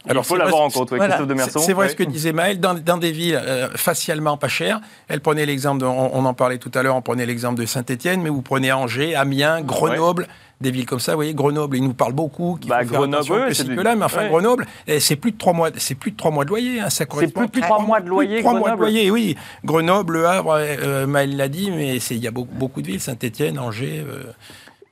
[0.08, 1.58] Alors, il faut l'avoir en compte, Christophe de Merson.
[1.58, 5.44] C'est vrai ce que disait Maël, dans, des villes euh, facialement pas chères, elle prenait
[5.44, 8.40] l'exemple, on, on, en parlait tout à l'heure, on prenait l'exemple de Saint-Etienne, mais vous
[8.40, 10.26] prenez Angers, Amiens, Grenoble,
[10.60, 11.12] des villes comme ça.
[11.12, 12.58] Vous voyez, Grenoble, il nous parle beaucoup.
[12.66, 15.94] Bah, Grenoble, oui, c'est là, mais enfin, Grenoble, eh, c'est plus de trois mois, c'est
[15.94, 16.80] plus de trois mois de loyer.
[16.80, 18.40] Hein, c'est plus, de trois mois de loyer.
[18.40, 19.36] Trois mois de loyer, oui.
[19.64, 23.00] Grenoble, Le Havre, euh, Maël l'a dit, mais il y a beaucoup, beaucoup de villes,
[23.00, 24.04] Saint-Étienne, Angers.
[24.06, 24.24] Euh,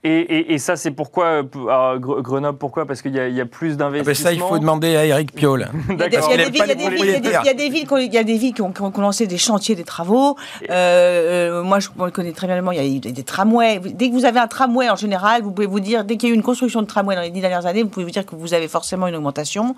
[0.04, 4.30] et, ça, c'est pourquoi euh, Grenoble Pourquoi Parce qu'il y, a plus d'investissements.
[4.30, 5.68] ça, il faut demander à Eric Piolle.
[5.90, 10.36] Il y a des villes qui ont, lancé des chantiers, des travaux.
[10.70, 13.80] Euh, euh, moi, je connais très bien le Il y a des, des tramways.
[13.80, 16.32] Dès que vous avez un tramway, en général, vous pouvez vous dire, dès qu'il y
[16.32, 18.24] a eu une construction de tramway dans les dix dernières années, vous pouvez vous dire
[18.24, 19.74] que vous avez forcément une augmentation.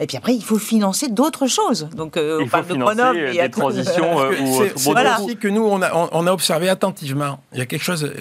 [0.00, 1.88] Et puis après, il faut financer d'autres choses.
[1.94, 3.30] Donc, on parle de Grenoble.
[3.32, 4.16] Des transitions.
[4.76, 5.20] C'est voilà.
[5.20, 7.38] aussi que nous, on a, on a observé attentivement.
[7.52, 8.12] Il y a quelque chose,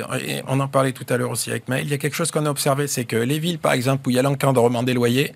[0.48, 2.46] on en parlait tout à l'heure aussi avec Maël, il y a quelque chose qu'on
[2.46, 5.34] a observé, c'est que les villes, par exemple, où il y a l'encadrement des loyers,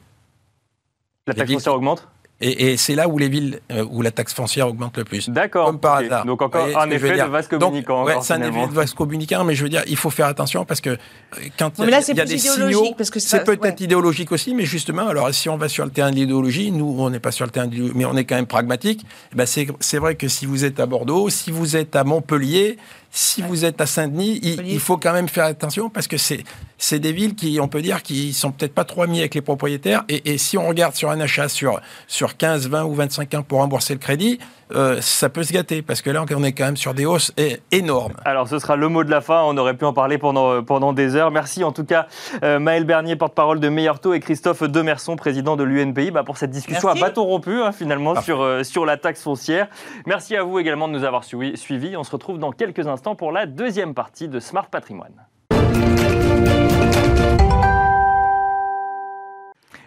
[1.27, 2.07] la taxe foncière augmente?
[2.41, 5.29] Et, c'est là où les villes euh, où la taxe foncière augmente le plus.
[5.29, 5.67] D'accord.
[5.67, 6.25] Comme par hasard.
[6.25, 8.03] Donc encore un effet de vaste communicant.
[8.03, 10.65] Ouais, c'est un effet de vaste communicant, mais je veux dire, il faut faire attention
[10.65, 10.97] parce que euh,
[11.57, 15.55] quand il y a, des signaux, c'est peut-être idéologique aussi, mais justement, alors si on
[15.55, 18.03] va sur le terrain de l'idéologie, nous on n'est pas sur le terrain de mais
[18.03, 19.05] on est quand même pragmatique.
[19.31, 22.77] Eh ben c'est vrai que si vous êtes à Bordeaux, si vous êtes à Montpellier,
[23.15, 27.11] si vous êtes à Saint-Denis, il, faut quand même faire attention parce que c'est des
[27.11, 30.03] villes qui, on peut dire, qui sont peut-être pas trop amis avec les propriétaires.
[30.09, 33.59] Et, si on regarde sur un achat sur, sur 15, 20 ou 25 ans pour
[33.59, 34.39] rembourser le crédit,
[34.75, 37.33] euh, ça peut se gâter parce que là, on est quand même sur des hausses
[37.71, 38.13] énormes.
[38.25, 39.43] Alors, ce sera le mot de la fin.
[39.45, 41.31] On aurait pu en parler pendant, pendant des heures.
[41.31, 42.07] Merci en tout cas,
[42.43, 46.37] euh, Maël Bernier, porte-parole de Meilleur Taux, et Christophe Demerson, président de l'UNPI, bah, pour
[46.37, 49.67] cette discussion à bâton rompu, hein, finalement, sur, euh, sur la taxe foncière.
[50.05, 51.97] Merci à vous également de nous avoir suivis.
[51.97, 55.13] On se retrouve dans quelques instants pour la deuxième partie de Smart Patrimoine.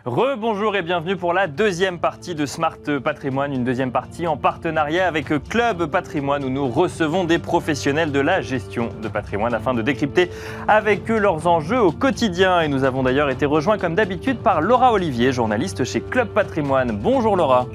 [0.06, 5.08] Rebonjour et bienvenue pour la deuxième partie de Smart Patrimoine, une deuxième partie en partenariat
[5.08, 9.82] avec Club Patrimoine où nous recevons des professionnels de la gestion de patrimoine afin de
[9.82, 10.30] décrypter
[10.68, 12.60] avec eux leurs enjeux au quotidien.
[12.60, 16.92] Et nous avons d'ailleurs été rejoints comme d'habitude par Laura Olivier, journaliste chez Club Patrimoine.
[16.92, 17.66] Bonjour Laura.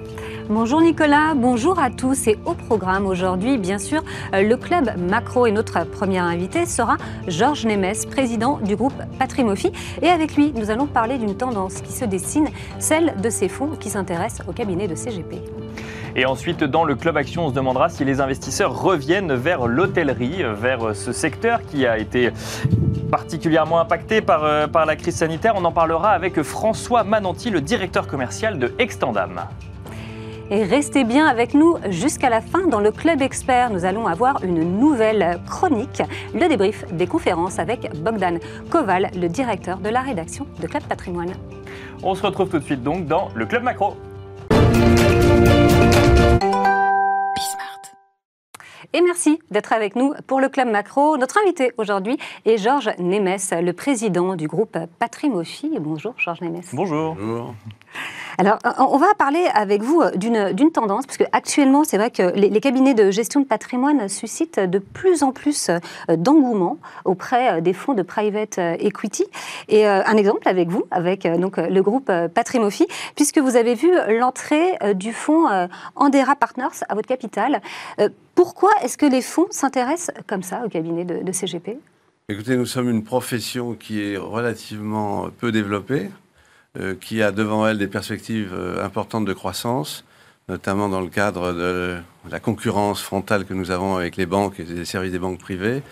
[0.53, 5.45] Bonjour Nicolas, bonjour à tous et au programme aujourd'hui, bien sûr, euh, le club Macro
[5.45, 6.97] et notre premier invité sera
[7.29, 9.71] Georges Nemes, président du groupe Patrimofi.
[10.01, 13.77] Et avec lui, nous allons parler d'une tendance qui se dessine, celle de ces fonds
[13.79, 15.37] qui s'intéressent au cabinet de CGP.
[16.17, 20.43] Et ensuite, dans le Club Action, on se demandera si les investisseurs reviennent vers l'hôtellerie,
[20.53, 22.31] vers ce secteur qui a été
[23.09, 25.53] particulièrement impacté par, euh, par la crise sanitaire.
[25.55, 29.43] On en parlera avec François Mananti, le directeur commercial de Extendam.
[30.53, 32.67] Et restez bien avec nous jusqu'à la fin.
[32.67, 36.01] Dans le Club Expert, nous allons avoir une nouvelle chronique,
[36.33, 38.37] le débrief des conférences avec Bogdan
[38.69, 41.31] Koval, le directeur de la rédaction de Club Patrimoine.
[42.03, 43.95] On se retrouve tout de suite donc dans le Club Macro.
[48.93, 51.15] Et merci d'être avec nous pour le Club Macro.
[51.15, 55.71] Notre invité aujourd'hui est Georges Nemes, le président du groupe Patrimophie.
[55.79, 56.61] Bonjour Georges Nemes.
[56.73, 57.15] Bonjour.
[57.15, 57.55] Bonjour.
[58.37, 62.93] Alors, on va parler avec vous d'une tendance, parce qu'actuellement, c'est vrai que les, cabinets
[62.93, 67.93] de gestion de patrimoine suscitent de plus en plus euh, d'engouement auprès euh, des fonds
[67.93, 69.25] de private euh, equity.
[69.67, 74.77] Et un exemple avec vous, avec donc, le groupe Patrimophie, puisque vous avez vu l'entrée
[74.95, 75.47] du fonds
[75.95, 77.61] Andera Partners à votre capital.
[78.43, 81.77] Pourquoi est-ce que les fonds s'intéressent comme ça au cabinet de, de CGP
[82.27, 86.09] Écoutez, nous sommes une profession qui est relativement peu développée.
[86.79, 90.05] Euh, qui a devant elle des perspectives euh, importantes de croissance,
[90.47, 91.97] notamment dans le cadre de
[92.31, 95.83] la concurrence frontale que nous avons avec les banques et les services des banques privées.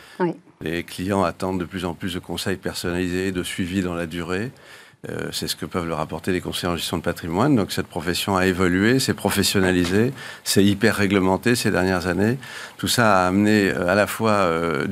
[0.61, 4.51] Les clients attendent de plus en plus de conseils personnalisés, de suivi dans la durée.
[5.07, 7.55] Euh, c'est ce que peuvent leur apporter les conseillers en gestion de patrimoine.
[7.55, 10.11] Donc cette profession a évolué, s'est professionnalisé,
[10.43, 12.37] c'est hyper réglementé ces dernières années.
[12.77, 14.87] Tout ça a amené euh, à la fois euh,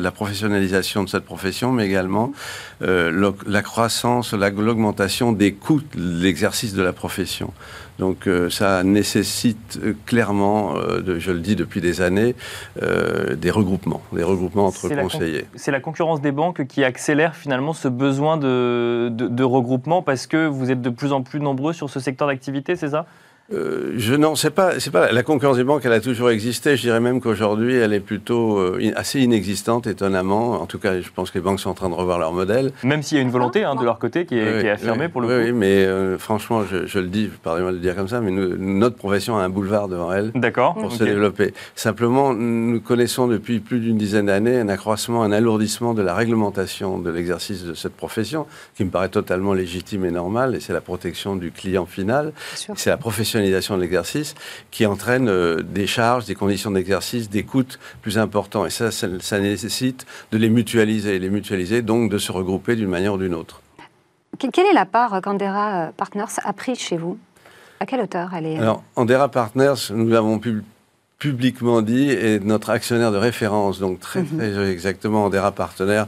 [0.00, 2.32] la professionnalisation de cette profession, mais également
[2.80, 7.52] la croissance, l'augmentation des coûts de l'exercice de la profession.
[7.98, 12.34] Donc euh, ça nécessite euh, clairement, euh, je le dis depuis des années,
[12.80, 15.44] des regroupements, des regroupements entre conseillers.
[15.54, 20.46] C'est la concurrence des banques qui accélère finalement ce besoin de, de regroupement parce que
[20.46, 23.06] vous êtes de plus en plus nombreux sur ce secteur d'activité, c'est ça?
[23.52, 25.82] Euh, je non, c'est pas, c'est pas la concurrence des banques.
[25.84, 26.76] Elle a toujours existé.
[26.76, 30.60] Je dirais même qu'aujourd'hui, elle est plutôt euh, assez inexistante, étonnamment.
[30.60, 32.72] En tout cas, je pense que les banques sont en train de revoir leur modèle.
[32.82, 35.28] Même s'il y a une volonté hein, de leur côté qui est, affirmée pour le
[35.28, 35.34] coup.
[35.34, 38.96] Oui, mais euh, franchement, je, le dis, pardonnez-moi de le dire comme ça, mais notre
[38.96, 40.32] profession a un boulevard devant elle.
[40.34, 40.74] D'accord.
[40.74, 41.52] Pour se développer.
[41.74, 46.98] Simplement, nous connaissons depuis plus d'une dizaine d'années un accroissement, un alourdissement de la réglementation
[46.98, 50.54] de l'exercice de cette profession, qui me paraît totalement légitime et normal.
[50.54, 52.32] Et c'est la protection du client final.
[52.54, 54.34] C'est la profession de l'exercice
[54.70, 57.64] qui entraîne euh, des charges, des conditions d'exercice, des coûts
[58.00, 58.66] plus importants.
[58.66, 61.18] Et ça, ça, nécessite de les mutualiser.
[61.18, 63.60] Les mutualiser, donc de se regrouper d'une manière ou d'une autre.
[64.38, 67.18] Quelle est la part qu'Andera Partners a prise chez vous?
[67.80, 68.58] À quelle hauteur elle est?
[68.58, 70.40] Alors, Andera Partners, nous l'avons
[71.18, 73.78] publiquement dit, est notre actionnaire de référence.
[73.78, 74.38] Donc, très, mhm.
[74.38, 76.04] très exactement, Andera Partners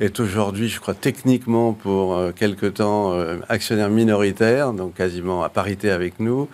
[0.00, 5.48] est aujourd'hui, je crois, techniquement pour euh, quelque temps euh, actionnaire minoritaire, donc quasiment à
[5.48, 6.48] parité avec nous.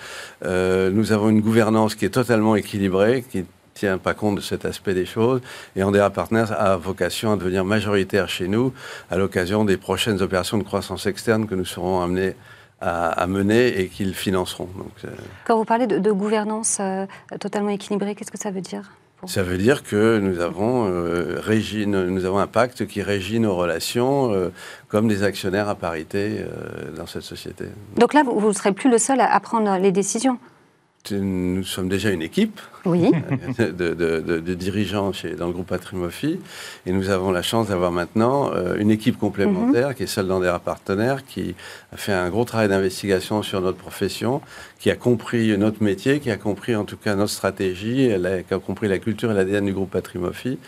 [0.44, 4.64] Euh, nous avons une gouvernance qui est totalement équilibrée, qui tient pas compte de cet
[4.64, 5.40] aspect des choses.
[5.74, 8.72] Et Andrea Partners a vocation à devenir majoritaire chez nous
[9.11, 12.37] à l'occasion des prochaines opérations de croissance externe que nous serons amenés
[12.85, 14.68] à, mener et qu'ils financeront.
[15.46, 16.81] Quand vous parlez de gouvernance
[17.38, 18.90] totalement équilibrée, qu'est-ce que ça veut dire?
[19.26, 21.40] Ça veut dire que nous avons, euh,
[21.87, 24.52] nous avons un pacte qui régit nos relations euh,
[24.88, 27.66] comme des actionnaires à parité euh, dans cette société.
[27.96, 30.38] Donc là, vous ne serez plus le seul à prendre les décisions
[31.10, 33.10] nous sommes déjà une équipe oui.
[33.58, 36.38] de, dirigeants chez, dans le groupe Patrimophie
[36.86, 39.94] et nous avons la chance d'avoir maintenant euh, une équipe complémentaire mhm.
[39.94, 41.54] qui est celle d'Andera Partenaires qui
[41.92, 44.40] a fait un gros travail d'investigation sur notre profession,
[44.78, 48.10] qui a compris notre métier, qui a compris en tout cas notre stratégie,
[48.48, 50.58] qui a compris la culture et l'ADN du groupe Patrimophie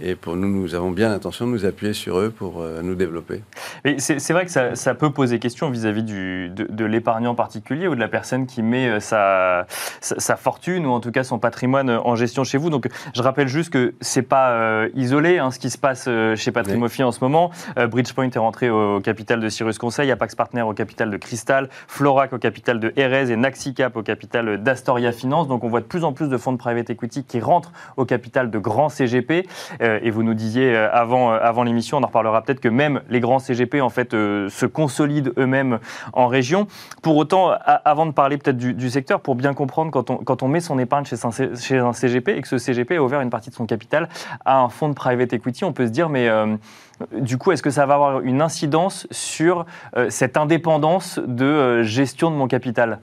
[0.00, 2.94] et pour nous, nous avons bien l'intention de nous appuyer sur eux pour euh, nous
[2.94, 3.42] développer.
[3.98, 8.06] C'est vrai que ça, peut poser question vis-à-vis de, de l'épargnant particulier ou de la
[8.06, 12.58] personne qui met euh, sa, fortune ou en tout cas son patrimoine en gestion chez
[12.58, 12.70] vous.
[12.70, 16.52] Donc je rappelle juste que c'est pas euh, isolé hein, ce qui se passe chez
[16.52, 17.50] Patrimophie en ce moment.
[17.76, 22.32] Bridgepoint est rentré au, capital de Cyrus Conseil, Apax Partner au capital de Crystal, Florac
[22.32, 25.48] au capital de Erez et Naxicap au capital d'Astoria Finance.
[25.48, 28.04] Donc on voit de plus en plus de fonds de private equity qui rentrent au
[28.04, 29.44] capital de grands CGP.
[29.88, 32.68] Euh, et vous nous disiez euh, avant, euh, avant l'émission, on en reparlera peut-être que
[32.68, 35.78] même les grands CGP en fait se consolident eux-mêmes
[36.12, 36.66] en région.
[37.02, 37.52] Pour autant,
[37.84, 40.78] avant de parler peut-être du, secteur, pour bien comprendre quand on, quand on met son
[40.78, 43.54] épargne chez un, chez un CGP et que ce CGP a ouvert une partie de
[43.54, 44.08] son capital
[44.44, 46.28] à un fonds de private equity, on peut se dire mais
[47.12, 49.66] du coup, est-ce que ça va avoir une incidence sur
[50.08, 53.00] cette indépendance de gestion de mon capital?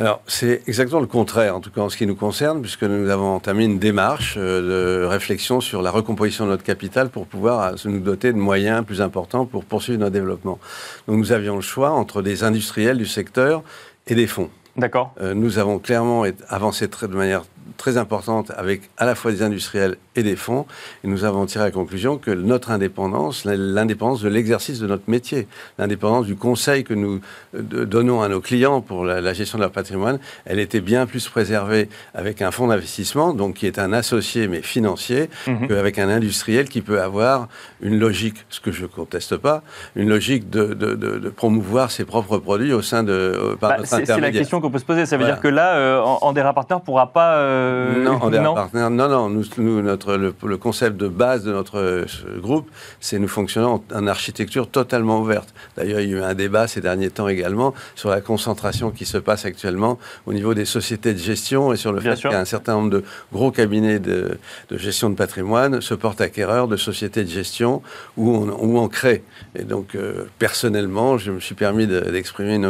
[0.00, 3.10] Alors, c'est exactement le contraire, en tout cas en ce qui nous concerne, puisque nous
[3.10, 7.74] avons entamé une démarche euh, de réflexion sur la recomposition de notre capital pour pouvoir
[7.74, 10.58] euh, nous doter de moyens plus importants pour poursuivre notre développement.
[11.06, 13.62] Donc, nous avions le choix entre des industriels du secteur
[14.06, 14.48] et des fonds.
[14.76, 15.12] D'accord.
[15.34, 17.42] nous avons clairement avancé de manière
[17.80, 20.66] très importante avec à la fois des industriels et des fonds.
[21.02, 25.48] Et nous avons tiré la conclusion que notre indépendance, l'indépendance de l'exercice de notre métier,
[25.78, 27.20] l'indépendance du conseil que nous
[27.54, 31.88] donnons à nos clients pour la, gestion de leur patrimoine, elle était bien plus préservée
[32.14, 35.68] avec un fonds d'investissement, donc qui est un associé mais financier, mhm.
[35.68, 37.48] qu'avec un industriel qui peut avoir
[37.80, 39.62] une logique, ce que je ne conteste pas,
[39.96, 44.20] une logique de, de, promouvoir ses propres produits au sein de euh, par bah, C'est
[44.20, 45.06] la question qu'on peut se poser.
[45.06, 47.69] Ça veut dire que là, euh, Andera Partner ne pourra pas euh,
[48.02, 48.54] non, on est non.
[48.54, 48.90] partenaire.
[48.90, 49.28] Non, non.
[49.28, 52.04] Nous, notre, le, concept de base de notre euh,
[52.38, 52.68] groupe,
[53.00, 55.54] c'est nous fonctionnons en, architecture totalement ouverte.
[55.76, 59.04] D'ailleurs, il y a eu un débat ces derniers temps également sur la concentration qui
[59.04, 62.34] se passe actuellement au niveau des sociétés de gestion et sur le fait qu'il y
[62.34, 64.38] a un certain nombre de gros cabinets de,
[64.70, 67.82] gestion de patrimoine se portent acquéreurs de sociétés de gestion
[68.16, 69.22] où on, où on crée.
[69.58, 72.60] Et donc, euh, personnellement, je me suis permis d'exprimer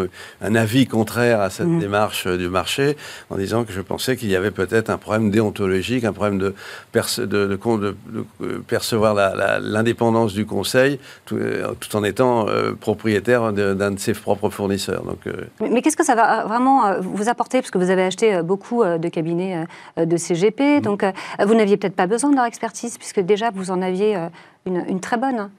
[0.41, 1.81] un avis contraire à cette mmh.
[1.81, 2.97] démarche du marché
[3.31, 6.55] en disant que je pensais qu'il y avait peut-être un problème déontologique, un problème de,
[7.19, 7.59] de,
[8.67, 9.15] percevoir
[9.61, 15.03] l'indépendance du conseil tout, euh, en étant euh, propriétaire d'un de, ses propres fournisseurs.
[15.05, 17.61] Donc, euh, Mais, qu'est-ce que ça va vraiment vous apporter?
[17.61, 19.65] Parce que vous avez acheté beaucoup de cabinets
[19.97, 20.81] de CGP, mmh.
[20.81, 21.05] donc
[21.45, 24.17] vous n'aviez peut-être pas besoin de leur expertise, puisque déjà vous en aviez
[24.67, 25.51] une, une très bonne.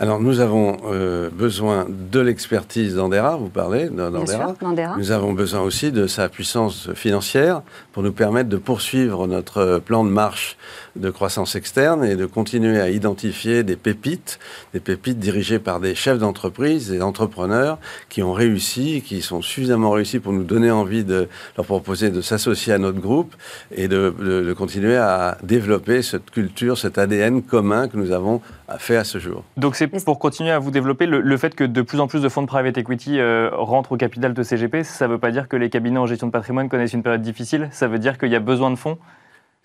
[0.00, 4.54] Alors, nous avons euh, besoin de l'expertise d'Andera, vous parlez d'Andera.
[4.96, 10.04] Nous avons besoin aussi de sa puissance financière pour nous permettre de poursuivre notre plan
[10.04, 10.56] de marche
[10.96, 14.38] de croissance externe et de continuer à identifier des pépites,
[14.72, 17.78] des pépites dirigées par des chefs d'entreprise, des entrepreneurs
[18.08, 22.20] qui ont réussi, qui sont suffisamment réussis pour nous donner envie de leur proposer de
[22.20, 23.34] s'associer à notre groupe
[23.74, 28.40] et de, de continuer à développer cette culture, cet ADN commun que nous avons
[28.78, 29.44] fait à ce jour.
[29.56, 32.28] Donc c'est pour continuer à vous développer, le, fait que de plus en plus de
[32.28, 35.48] fonds de private equity euh, rentrent au capital de CGP, ça ne veut pas dire
[35.48, 38.30] que les cabinets en gestion de patrimoine connaissent une période difficile Ça veut dire qu'il
[38.30, 38.98] y a besoin de fonds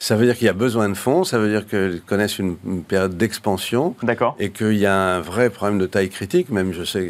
[0.04, 2.58] ça veut dire qu'il y a besoin de fonds, ça veut dire qu'ils connaissent une,
[2.86, 3.96] période d'expansion.
[4.04, 4.36] D'accord.
[4.38, 7.10] Et qu'il y a un vrai problème de taille critique, même je sais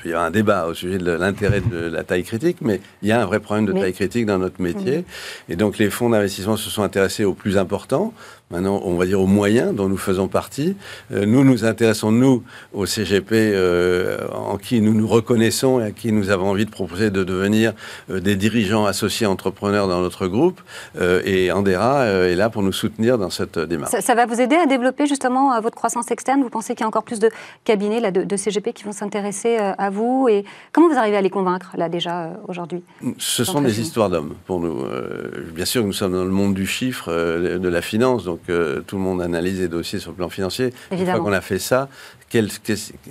[0.00, 3.08] qu'il y a un débat au sujet de l'intérêt de la taille critique, mais il
[3.08, 5.04] y a un vrai problème de taille critique dans notre métier.
[5.48, 8.14] Et donc les fonds d'investissement se sont intéressés aux plus importants,
[8.52, 10.76] maintenant, on va dire aux moyens dont nous faisons partie.
[11.10, 15.90] Euh, nous nous intéressons, nous, au CGP, euh, en qui nous nous reconnaissons et à
[15.90, 17.72] qui nous avons envie de proposer de devenir
[18.10, 20.60] euh, des dirigeants associés entrepreneurs dans notre groupe.
[21.00, 23.92] et Andera est là pour nous soutenir dans cette démarche.
[23.98, 26.42] Ça, va vous aider à développer justement votre croissance externe?
[26.42, 27.30] Vous pensez qu'il y a encore plus de
[27.64, 30.28] cabinets là, de, CGP qui vont s'intéresser à vous?
[30.28, 32.82] Et comment vous arrivez à les convaincre, là, déjà, aujourd'hui?
[33.16, 34.84] Ce sont des histoires d'hommes pour nous.
[35.54, 39.02] bien sûr, nous sommes dans le monde du chiffre, de la finance, donc tout le
[39.02, 40.72] monde analyse les dossiers sur le plan financier.
[40.90, 41.88] Une fois qu'on a fait ça,
[42.28, 42.48] quelle,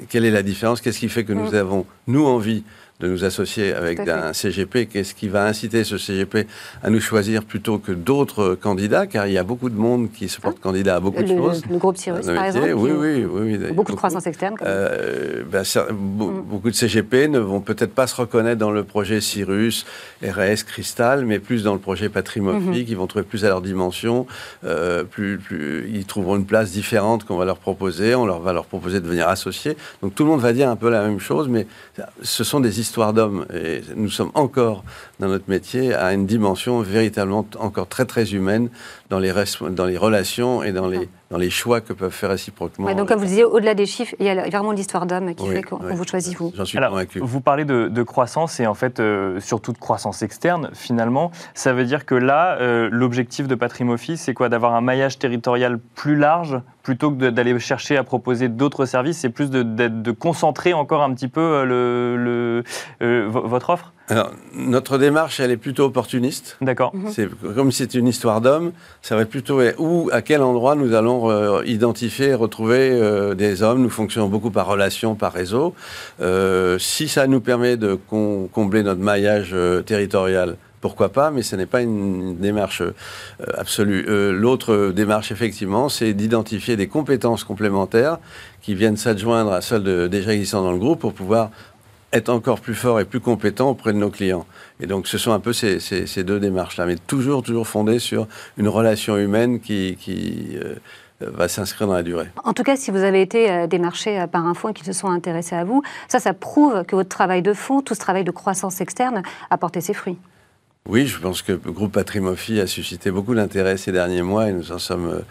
[0.09, 0.81] quelle est la différence?
[0.81, 1.55] Qu'est-ce qui fait que nous mm.
[1.55, 2.63] avons, nous, envie
[3.01, 4.85] de nous associer avec un CGP.
[4.85, 6.47] Qu'est-ce qui va inciter ce CGP
[6.83, 9.07] à nous choisir plutôt que d'autres candidats?
[9.07, 10.63] Car il y a beaucoup de monde qui se porte ah.
[10.63, 11.63] candidat à beaucoup de choses.
[11.69, 13.71] Le groupe Cyrus, par exemple Oui, oui, oui.
[13.73, 14.55] beaucoup de croissance externe.
[14.61, 16.41] Euh, ben, mm.
[16.41, 19.85] Beaucoup de CGP ne vont peut-être pas se reconnaître dans le projet Cyrus,
[20.23, 22.85] RS, Cristal, mais plus dans le projet Patrimophie, mm-hmm.
[22.85, 24.27] qui vont trouver plus à leur dimension.
[24.63, 28.13] Euh, plus, plus, ils trouveront une place différente qu'on va leur proposer.
[28.15, 29.75] On leur va leur proposer de devenir associés.
[30.01, 31.65] Donc tout le monde va dire un peu la même chose, mais
[32.21, 33.45] ce sont des histoires histoire d'homme.
[33.53, 34.83] Et nous sommes encore,
[35.21, 38.69] dans notre métier, à une dimension véritablement encore très, très humaine
[39.11, 39.31] dans les,
[39.69, 42.91] dans les relations et dans les, dans les choix que peuvent faire réciproquement.
[42.95, 45.47] donc, comme vous le disiez, au-delà des chiffres, il y a vraiment l'histoire d'homme qui
[45.47, 46.51] fait qu'on vous choisit, vous.
[46.55, 47.19] J'en suis convaincu.
[47.21, 51.31] Vous parlez de, croissance et en fait, euh, surtout de croissance externe, finalement.
[51.53, 54.49] Ça veut dire que là, euh, l'objectif de Patrimophie, c'est quoi?
[54.49, 59.29] D'avoir un maillage territorial plus large plutôt que d'aller chercher à proposer d'autres services, c'est
[59.29, 62.63] plus de, de, concentrer encore un petit peu euh,
[62.99, 63.93] le, votre offre?
[64.11, 66.57] Alors, notre démarche, elle est plutôt opportuniste.
[66.59, 66.93] D'accord.
[66.93, 67.11] Mhm.
[67.11, 70.93] C'est comme c'est une histoire d'homme, ça va être plutôt où, à quel endroit nous
[70.93, 73.81] allons euh, identifier et retrouver euh, des hommes.
[73.81, 75.73] Nous fonctionnons beaucoup par relation, par réseau.
[76.19, 77.97] Euh, si ça nous permet de
[78.51, 79.55] combler notre maillage
[79.85, 82.81] territorial, pourquoi pas, mais ce n'est pas une démarche
[83.53, 84.03] absolue.
[84.33, 88.17] L'autre démarche, effectivement, c'est d'identifier des compétences complémentaires
[88.61, 91.51] qui viennent s'adjoindre à celles déjà existantes dans le groupe pour pouvoir
[92.13, 94.45] être encore plus fort et plus compétent auprès de nos clients.
[94.79, 98.27] Et donc, ce sont un peu ces, ces, deux démarches-là, mais toujours, toujours fondées sur
[98.57, 100.75] une relation humaine qui, qui euh,
[101.19, 102.27] va s'inscrire dans la durée.
[102.43, 104.85] En tout cas, si vous avez été euh, démarché euh, par un fonds et qu'ils
[104.85, 107.99] se sont intéressés à vous, ça, ça prouve que votre travail de fond, tout ce
[107.99, 110.17] travail de croissance externe, a porté ses fruits.
[110.89, 114.53] Oui, je pense que le groupe Patrimophie a suscité beaucoup d'intérêt ces derniers mois et
[114.53, 115.21] nous en sommes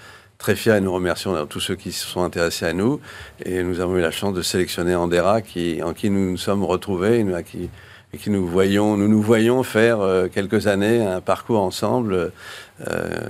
[0.40, 3.00] très fiers et nous remercions tous ceux qui se sont intéressés à nous.
[3.44, 6.64] Et nous avons eu la chance de sélectionner Andera, qui, en qui nous nous sommes
[6.64, 7.70] retrouvés et à qui
[8.12, 10.00] et qui nous voyons, nous nous voyons faire
[10.34, 12.32] quelques années un parcours ensemble.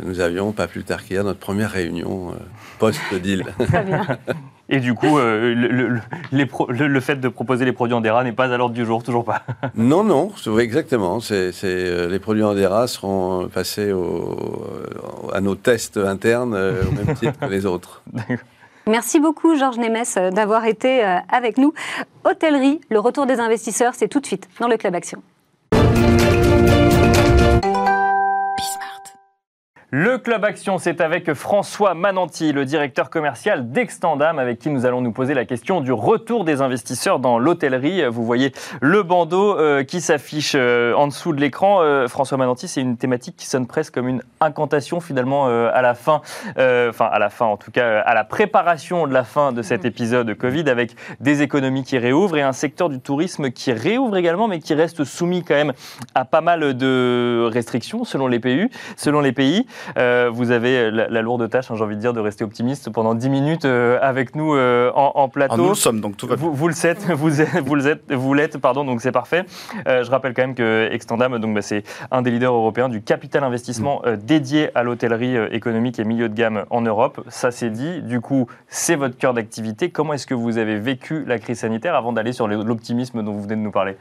[0.06, 2.34] nous avions pas plus tard qu'hier notre première réunion
[2.78, 3.44] post-deal.
[3.58, 4.06] Très bien.
[4.72, 5.52] Et du coup, euh,
[6.32, 9.42] le, fait de proposer les produits Andera n'est pas à l'ordre du jour, toujours pas.
[9.74, 11.18] non, non, exactement.
[11.18, 13.92] C'est, euh, les produits Andera seront passés
[15.32, 18.02] à nos tests internes euh, au même titre que les autres.
[18.86, 21.74] Merci beaucoup, Georges Nemes, d'avoir été avec nous.
[22.24, 25.22] Hôtellerie, le retour des investisseurs, c'est tout de suite dans le Club Action.
[29.92, 35.00] Le Club Action, c'est avec François Mananti, le directeur commercial d'Extendam, avec qui nous allons
[35.00, 38.04] nous poser la question du retour des investisseurs dans l'hôtellerie.
[38.08, 41.80] Vous voyez le bandeau euh, qui s'affiche euh, en dessous de l'écran.
[41.82, 45.94] Euh, François Mananti, c'est une thématique qui sonne presque comme une incantation finalement à la
[45.94, 46.22] fin,
[46.56, 49.84] enfin à la fin en tout cas, à la préparation de la fin de cet
[49.84, 54.46] épisode Covid, avec des économies qui réouvrent et un secteur du tourisme qui réouvre également,
[54.46, 55.72] mais qui reste soumis quand même
[56.14, 58.68] à pas mal de restrictions selon les pays.
[58.96, 59.66] Selon les pays.
[59.96, 63.14] Euh, vous avez la, lourde tâche, hein, j'ai envie de dire, de rester optimiste pendant
[63.14, 65.54] 10 minutes euh, avec nous euh, en, plateau.
[65.54, 66.48] Ah, nous le sommes, donc tout va bien.
[66.52, 69.44] Vous, le êtes, vous, êtes, vous l'êtes, vous l'êtes, pardon, donc c'est parfait.
[69.86, 73.44] je rappelle quand même que Extendam, donc bah, c'est un des leaders européens du capital
[73.44, 74.16] investissement mm.
[74.16, 77.20] dédié à l'hôtellerie économique et milieu de gamme en Europe.
[77.28, 78.02] Ça c'est dit.
[78.02, 79.90] Du coup, c'est votre cœur d'activité.
[79.90, 83.42] Comment est-ce que vous avez vécu la crise sanitaire avant d'aller sur l'optimisme dont vous
[83.42, 83.96] venez de nous parler?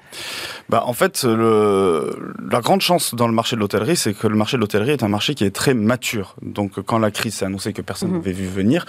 [0.69, 4.36] Bah, En fait, le, la grande chance dans le marché de l'hôtellerie, c'est que le
[4.36, 6.36] marché de l'hôtellerie est un marché qui est très mature.
[6.41, 8.17] Donc quand la crise s'est annoncée que personne mhm.
[8.17, 8.86] n'avait vu venir,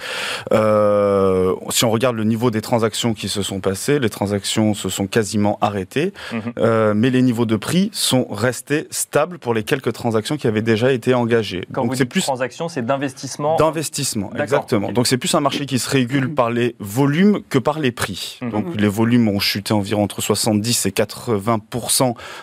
[0.52, 4.88] euh, si on regarde le niveau des transactions qui se sont passées, les transactions se
[4.88, 6.40] sont quasiment arrêtées, mhm.
[6.58, 10.62] euh, mais les niveaux de prix sont restés stables pour les quelques transactions qui avaient
[10.62, 11.64] déjà été engagées.
[11.72, 13.56] Quand Donc c'est plus transactions, c'est d'investissement.
[13.56, 14.92] D'investissement, exactement.
[14.92, 16.34] Donc c'est plus un marché qui se régule mhm.
[16.34, 18.38] par les volumes que par les prix.
[18.42, 21.60] Donc les volumes ont chuté environ entre 70 et 80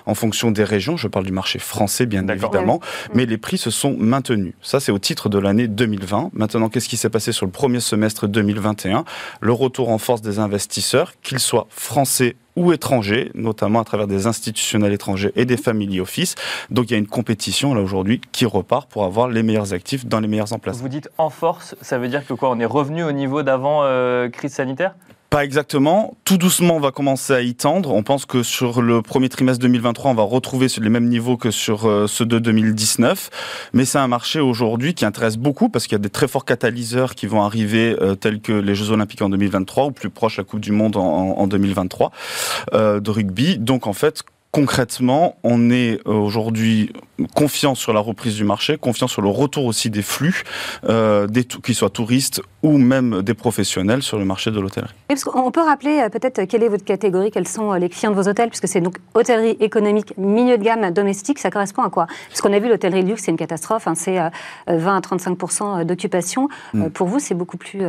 [0.06, 0.98] en fonction des régions.
[0.98, 2.80] Je parle du marché français bien évidemment,
[3.14, 4.27] mais les prix se sont maintenus.
[4.62, 6.32] Ça, c'est au titre de l'année 2020.
[6.34, 9.06] Maintenant, qu'est-ce qui s'est passé sur le premier semestre 2021
[9.42, 14.26] Le retour en force des investisseurs, qu'ils soient français ou étrangers, notamment à travers des
[14.26, 16.36] institutionnels étrangers et des family office.
[16.72, 20.06] Donc il y a une compétition là aujourd'hui qui repart pour avoir les meilleurs actifs
[20.06, 20.82] dans les meilleurs emplacements.
[20.82, 22.50] Vous dites en force, ça veut dire que quoi?
[22.50, 24.96] On est revenu au niveau d'avant euh, crise sanitaire?
[25.30, 26.16] Pas exactement.
[26.24, 27.94] Tout doucement, on va commencer à y tendre.
[27.94, 31.52] On pense que sur le premier trimestre 2023, on va retrouver les mêmes niveaux que
[31.52, 33.30] sur euh, ceux de 2019.
[33.74, 36.46] Mais c'est un marché aujourd'hui qui intéresse beaucoup parce qu'il y a des très forts
[36.46, 40.38] catalyseurs qui vont arriver, euh, tels que les Jeux Olympiques en 2023 ou plus proche
[40.38, 42.12] la Coupe du Monde en, 2023
[42.74, 43.58] euh, de rugby.
[43.58, 46.92] Donc en fait, concrètement, on est euh, aujourd'hui
[47.36, 50.44] confiant sur la reprise du marché, confiant sur le retour aussi des flux,
[50.88, 51.28] euh,
[51.64, 54.94] qu'ils soient touristes ou même des professionnels sur le marché de l'hôtellerie.
[55.34, 58.28] On peut rappeler euh, peut-être quelle est votre catégorie, quels sont les clients de vos
[58.28, 62.08] hôtels, puisque c'est donc hôtellerie économique, milieu de gamme, domestique, ça correspond à quoi?
[62.30, 64.18] Parce qu'on a vu l'hôtellerie luxe, c'est une catastrophe, hein, c'est
[64.68, 66.50] 20 à 35 d'occupation.
[66.74, 66.90] Hmm.
[66.90, 67.82] Pour vous, c'est beaucoup plus,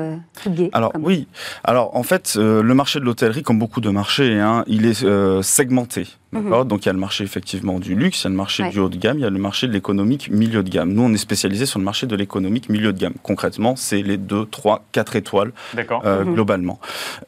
[0.46, 0.70] gai.
[0.72, 1.28] Alors oui,
[1.64, 5.04] alors en fait, le marché de l'hôtellerie, comme beaucoup de marchés, hein, il est
[5.42, 6.06] segmenté.
[6.32, 8.78] Donc il y a le marché effectivement du luxe, il y a le marché du
[8.78, 10.92] haut de gamme, il y a le marché de l'économique milieu de gamme.
[10.92, 13.14] Nous, on est spécialisé sur le marché de l'économique milieu de gamme.
[13.22, 16.34] Concrètement, c'est les 2, 3, 4 étoiles euh, mhm.
[16.34, 16.80] globalement.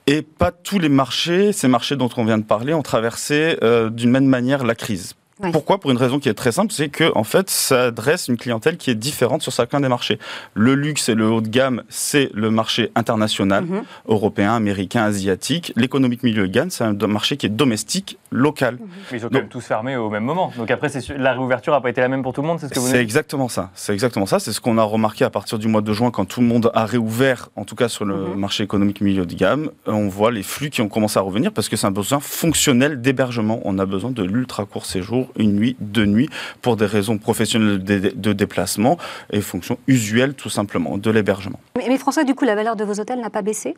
[0.06, 3.88] Et pas tous les marchés, ces marchés dont on vient de parler, ont traversé euh,
[3.90, 5.14] d'une même manière la crise.
[5.52, 8.36] Pourquoi Pour une raison qui est très simple, c'est que en fait, ça adresse une
[8.36, 10.18] clientèle qui est différente sur chacun des marchés.
[10.54, 13.82] Le luxe et le haut de gamme, c'est le marché international, mhm.
[14.06, 15.72] européen, américain, asiatique.
[15.76, 18.78] L'économique milieu de gamme, c'est un marché qui est domestique, local.
[18.80, 18.90] Mais mhm.
[19.12, 20.52] ils ont quand même tous fermé au même moment.
[20.56, 22.74] Donc après, la réouverture n'a pas été la même pour tout le monde, c'est ce
[22.74, 23.70] que vous C'est exactement ça.
[23.74, 24.38] C'est exactement ça.
[24.38, 26.70] C'est ce qu'on a remarqué à partir du mois de juin, quand tout le monde
[26.74, 28.34] a réouvert, en tout cas sur le mhm.
[28.34, 29.70] marché économique milieu de gamme.
[29.86, 33.00] On voit les flux qui ont commencé à revenir parce que c'est un besoin fonctionnel
[33.00, 33.60] d'hébergement.
[33.64, 36.28] On a besoin de l'ultra court séjour une nuit, deux nuits,
[36.62, 38.98] pour des raisons professionnelles de, déplacement
[39.32, 41.60] et fonctions usuelles tout simplement de l'hébergement.
[41.76, 43.76] Mais, François, du coup, la valeur de vos hôtels n'a pas baissé?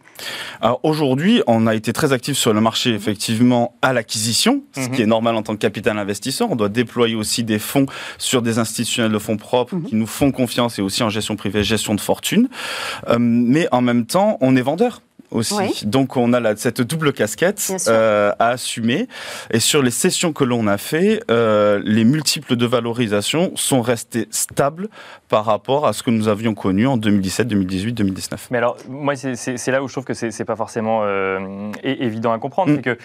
[0.83, 5.01] Aujourd'hui, on a été très actif sur le marché effectivement à l'acquisition, ce qui mhm.
[5.01, 6.51] est normal en tant que capital investisseur.
[6.51, 7.87] On doit déployer aussi des fonds
[8.19, 9.85] sur des institutionnels de fonds propres mhm.
[9.85, 12.49] qui nous font confiance et aussi en gestion privée, gestion de fortune.
[13.09, 15.03] Euh, mais en même temps, on est vendeur
[15.33, 15.87] aussi.
[15.87, 19.09] Donc on a cette double casquette euh, à assumer.
[19.51, 24.29] Et sur les sessions que l'on a fait, euh, les multiples de valorisation sont restés
[24.31, 24.89] stables
[25.29, 28.49] par rapport à ce que nous avions connu en 2017, 2018, 2019.
[28.51, 32.39] Mais alors, moi, c'est là où je trouve que c'est pas forcément euh, évident à
[32.39, 32.73] comprendre.
[32.73, 32.77] Mm.
[32.77, 32.99] C'est que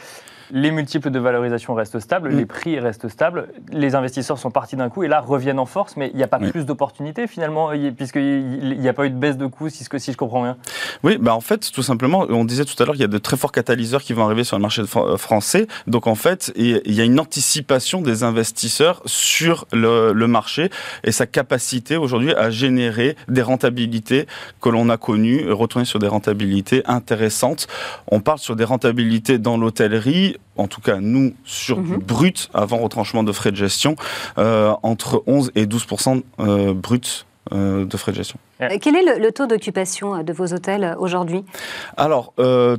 [0.52, 2.38] Les multiples de valorisation restent stables, mm.
[2.38, 5.98] les prix restent stables, les investisseurs sont partis d'un coup et là reviennent en force,
[5.98, 9.38] mais il n'y a pas plus d'opportunités finalement, puisqu'il n'y a pas eu de baisse
[9.38, 10.58] de coûts, si, si je comprends bien.
[11.04, 13.18] Oui, bah en fait, tout simplement, on disait tout à l'heure qu'il y a de
[13.18, 15.68] très forts catalyseurs qui vont arriver sur le marché euh, français.
[15.86, 20.70] Donc en fait, il y a une anticipation des investisseurs sur le, le marché
[21.04, 24.28] et sa capacité aujourd'hui à générer des rentabilités
[24.62, 27.68] que l'on a connues, retourner sur des rentabilités intéressantes.
[28.08, 32.00] On parle sur des rentabilités dans l'hôtellerie, en tout cas nous, sur du mhm.
[32.00, 33.96] brut, avant retranchement de frais de gestion,
[34.38, 35.86] euh, entre 11 et 12
[36.40, 38.38] euh, brut euh, de frais de gestion.
[38.82, 41.44] Quel est le, taux d'occupation de vos hôtels aujourd'hui?
[41.96, 42.34] Alors,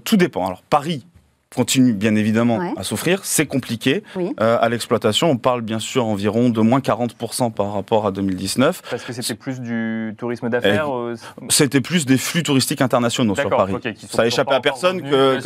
[0.04, 0.46] tout dépend.
[0.46, 1.06] Alors, Paris,
[1.54, 3.20] continue bien évidemment à souffrir.
[3.24, 5.30] C'est compliqué euh, à l'exploitation.
[5.30, 8.82] On parle bien sûr environ de moins 40% par rapport à 2019.
[8.90, 11.14] Parce que c'était plus du tourisme d'affaires euh,
[11.48, 13.74] C'était plus des flux touristiques internationaux sur Paris.
[14.10, 15.38] ça a échappé à personne que,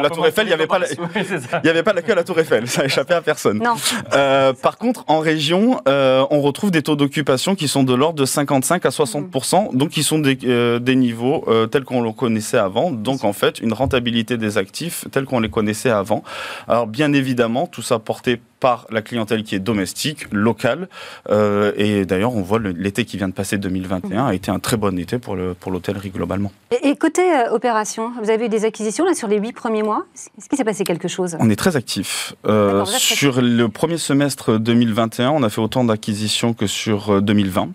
[0.00, 0.86] la Tour Eiffel, il n'y avait, pas la...
[1.62, 2.66] il y avait pas la queue à la Tour Eiffel.
[2.66, 3.62] Ça a échappé à personne.
[4.12, 8.24] Euh, par contre, en région, on retrouve des taux d'occupation qui sont de l'ordre de
[8.24, 9.78] 55 à 60%, mhm.
[9.78, 12.90] donc qui sont des, des niveaux tels qu'on le connaissait avant.
[12.90, 16.24] Donc en fait, une rentabilité des actifs tels qu'on les connaissait avant.
[16.68, 20.88] Alors bien évidemment, tout ça porté par la clientèle qui est domestique, locale.
[21.28, 24.78] Euh, et d'ailleurs, on voit l'été qui vient de passer 2021 a été un très
[24.78, 26.50] bon été pour l'hôtellerie pour globalement.
[26.82, 30.06] Et, côté euh, opération, vous avez eu des acquisitions là sur les huit premiers mois?
[30.14, 31.36] Est-ce qu'il s'est passé quelque chose?
[31.40, 32.34] On est très actif.
[32.46, 37.68] Euh, sur le premier semestre 2021, on a fait autant d'acquisitions que sur 2020.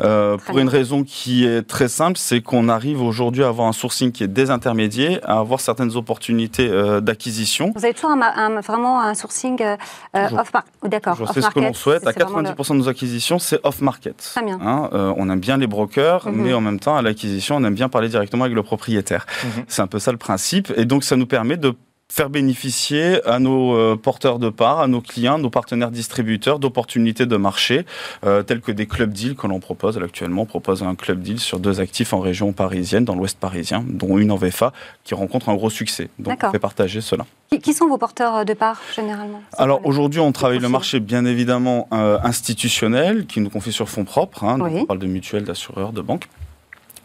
[0.00, 3.72] Euh, pour une raison qui est très simple, c'est qu'on arrive aujourd'hui à avoir un
[3.72, 7.72] sourcing qui est désintermédié, à avoir certaines opportunités euh, d'acquisition.
[7.74, 9.76] Vous avez toujours un, vraiment un sourcing euh,
[10.14, 11.18] off-market D'accord.
[11.32, 12.06] C'est ce que l'on souhaite.
[12.06, 14.16] À 90% de nos acquisitions, c'est off-market.
[14.16, 14.58] Très bien.
[14.62, 16.42] Hein, on aime bien les brokers, mhm.
[16.42, 19.26] mais en même temps, à l'acquisition, on aime bien parler directement avec le propriétaire.
[19.44, 19.64] Mhm.
[19.68, 20.72] C'est un peu ça le principe.
[20.76, 21.74] Et donc, ça nous permet de
[22.08, 27.26] faire bénéficier à nos euh, porteurs de parts, à nos clients, nos partenaires distributeurs d'opportunités
[27.26, 27.84] de marché,
[28.24, 29.98] euh, telles que des club deals que l'on propose.
[29.98, 33.84] Actuellement, on propose un club deal sur deux actifs en région parisienne, dans l'ouest parisien,
[33.86, 34.72] dont une en VFA,
[35.04, 36.08] qui rencontre un gros succès.
[36.18, 37.26] Donc, on fait partager cela.
[37.62, 39.42] Qui, sont vos porteurs de parts, généralement?
[39.56, 44.04] Alors, aujourd'hui, on travaille le marché, bien évidemment, euh, institutionnel, qui nous confie sur fonds
[44.04, 44.44] propres.
[44.44, 46.28] Hein, On parle de mutuelles, d'assureurs, de banques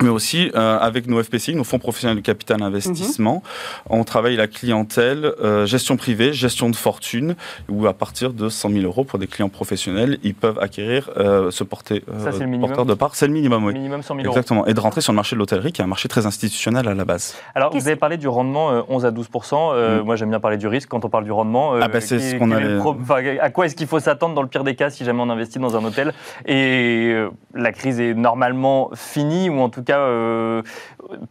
[0.02, 3.44] mais aussi euh, avec nos FPCI, nos fonds professionnels de capital investissement.
[3.90, 3.98] Mhm.
[4.00, 7.36] On travaille la clientèle, euh, gestion privée, gestion de fortune,
[7.70, 11.52] où à partir de 100 000 euros pour des clients professionnels, ils peuvent acquérir euh,
[11.52, 12.04] ce porter,
[12.60, 13.16] porteur de part.
[13.16, 13.74] C'est le minimum, oui.
[13.74, 14.34] Minimum 100 000 euros.
[14.34, 14.66] Exactement.
[14.68, 16.94] Et de rentrer sur le marché de l'hôtellerie, qui est un marché très institutionnel à
[16.94, 17.36] la base.
[17.56, 20.02] Alors, vous avez parlé du rendement 11 à 12 mm.
[20.04, 21.74] Moi, j'aime bien parler du risque quand on parle du rendement.
[21.74, 23.44] ah, bah, c'est ce qu'on a.
[23.44, 25.60] à quoi est-ce qu'il faut s'attendre dans le pire des cas si jamais on investit
[25.60, 26.14] dans un hôtel?
[26.46, 27.16] Et
[27.54, 30.62] la crise est normalement finie, ou en tout cas euh,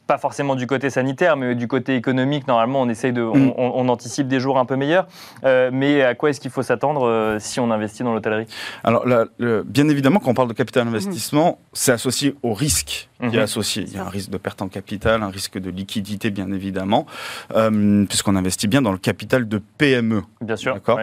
[0.07, 2.47] pas forcément du côté sanitaire, mais du côté économique.
[2.49, 3.91] Normalement, on essaye de, on, mm.
[3.91, 5.07] anticipe des jours un peu meilleurs.
[5.45, 8.47] Euh, mais à quoi est-ce qu'il faut s'attendre euh, si on investit dans l'hôtellerie?
[8.85, 9.05] Alors,
[9.39, 13.41] bien évidemment, quand on parle de capital investissement, c'est associé au risque qui est mhm.
[13.41, 13.85] associé.
[13.87, 17.07] Il y a un risque de perte en capital, un risque de liquidité, bien évidemment,
[18.09, 20.23] puisqu'on investit bien dans le capital de PME.
[20.41, 20.75] Bien sûr.
[20.75, 21.01] D'accord.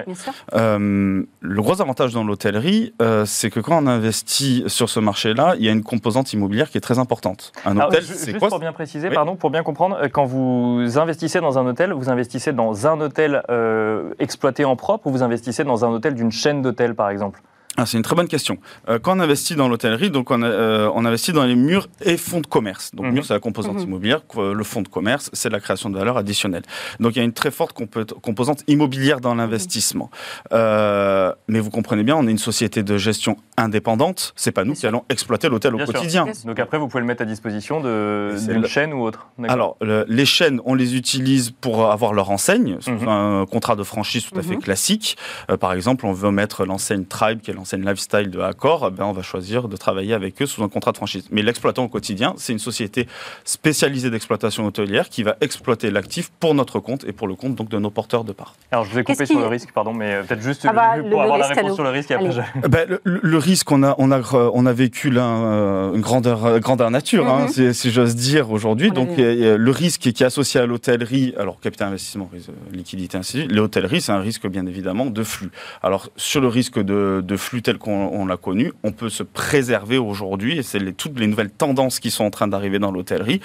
[0.54, 2.94] le gros avantage dans l'hôtellerie,
[3.26, 6.78] c'est que quand on investit sur ce marché-là, il y a une composante immobilière qui
[6.78, 7.47] est très importante.
[7.66, 11.40] Un hôtel, c'est quoi Pour bien préciser, pardon, pour bien comprendre, euh, quand vous investissez
[11.40, 15.64] dans un hôtel, vous investissez dans un hôtel euh, exploité en propre ou vous investissez
[15.64, 17.42] dans un hôtel d'une chaîne d'hôtels, par exemple?
[17.80, 18.58] Ah, c'est une très bonne question.
[18.90, 22.18] Euh, quand on investit dans l'hôtellerie, donc on, euh, on, investit dans les murs et
[22.18, 22.90] fonds de commerce.
[22.96, 23.14] Donc, mhm.
[23.14, 23.84] mur, c'est la composante mhm.
[23.84, 24.22] immobilière.
[24.36, 26.64] Le fonds de commerce, c'est la création de valeur additionnelle.
[27.00, 30.10] Donc, il y a une très forte composante immobilière dans l'investissement.
[30.54, 34.34] Euh, mais vous comprenez bien, on est une société de gestion indépendante.
[34.36, 36.26] C'est pas nous qui allons exploiter l'hôtel au quotidien.
[36.46, 39.28] Donc, après, vous pouvez le mettre à disposition d'une chaîne ou autre.
[39.48, 43.08] Alors, les chaînes, on les utilise pour avoir leur enseigne, sous mhm.
[43.08, 45.16] un contrat de franchise tout à fait classique.
[45.60, 49.06] par exemple, on veut mettre l'enseigne Tribe, qui est l'enseigne lifestyle de Accor, eh ben
[49.06, 51.28] on va choisir de travailler avec eux sous un contrat de franchise.
[51.32, 53.08] Mais l'exploitant au quotidien, c'est une société
[53.44, 57.70] spécialisée d'exploitation hôtelière qui va exploiter l'actif pour notre compte et pour le compte donc
[57.70, 58.56] de nos porteurs de parts.
[58.72, 60.96] Alors je vous ai coupé sur le risque, pardon, mais euh, peut-être juste ah bah,
[61.10, 62.12] pour avoir la réponse sur le risque.
[62.12, 62.30] Et après
[62.64, 66.46] eh ben, le, risque, on a, on a, on a vécu là euh, une grandeur,
[66.46, 67.74] euh, grandeur nature, hein, mhm.
[67.74, 68.92] si, j'ose dire aujourd'hui.
[68.92, 72.30] Donc le risque qui est associé à l'hôtellerie, alors capital investissement,
[72.72, 75.52] liquidité, ainsi de suite, l'hôtellerie, c'est un risque bien évidemment de flux.
[75.82, 79.98] Alors sur le risque de, de flux tel qu'on l'a connu, on peut se préserver
[79.98, 83.42] aujourd'hui, et c'est toutes les nouvelles tendances qui sont en train d'arriver dans l'hôtellerie,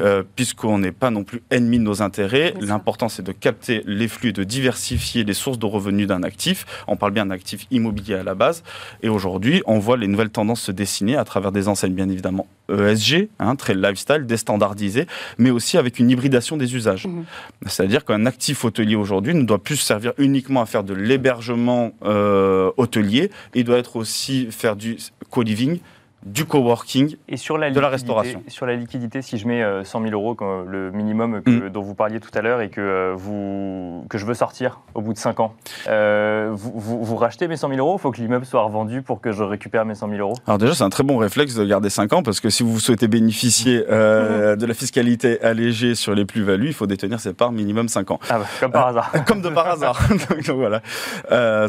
[0.00, 2.54] euh, puisqu'on n'est pas non plus ennemi de nos intérêts.
[2.60, 6.66] L'important, c'est de capter les flux, de diversifier les sources de revenus d'un actif.
[6.86, 8.62] On parle bien d'un actif immobilier à la base.
[9.02, 12.46] Et aujourd'hui, on voit les nouvelles tendances se dessiner à travers des enseignes, bien évidemment,
[12.70, 15.06] ESG, hein, très lifestyle, déstandardisé,
[15.38, 17.06] mais aussi avec une hybridation des usages.
[17.06, 17.24] Mhm.
[17.66, 22.70] C'est-à-dire qu'un actif hôtelier aujourd'hui ne doit plus servir uniquement à faire de l'hébergement euh,
[22.76, 24.96] hôtelier, il doit être aussi faire du
[25.30, 25.78] co-living,
[26.24, 28.42] du coworking et sur la de la restauration.
[28.48, 31.68] Sur la liquidité, si je mets 100 euh, 000 euros, le minimum mm.
[31.68, 35.02] dont vous parliez tout à l'heure, et que, euh, vous, que je veux sortir au
[35.02, 35.54] bout de 5 ans,
[35.88, 39.20] euh, vous, vous, rachetez mes 100 000 euros Il faut que l'immeuble soit revendu pour
[39.20, 40.34] que je récupère mes 100 000 euros?
[40.46, 42.80] Alors déjà, c'est un très bon réflexe de garder 5 ans, parce que si vous
[42.80, 44.56] souhaitez bénéficier mm.
[44.56, 48.20] de la fiscalité allégée sur les plus-values, il faut détenir ses parts minimum 5 ans.
[48.30, 49.12] Ah bah, comme par hasard.
[49.26, 50.00] comme de par hasard.
[50.46, 50.80] donc, voilà.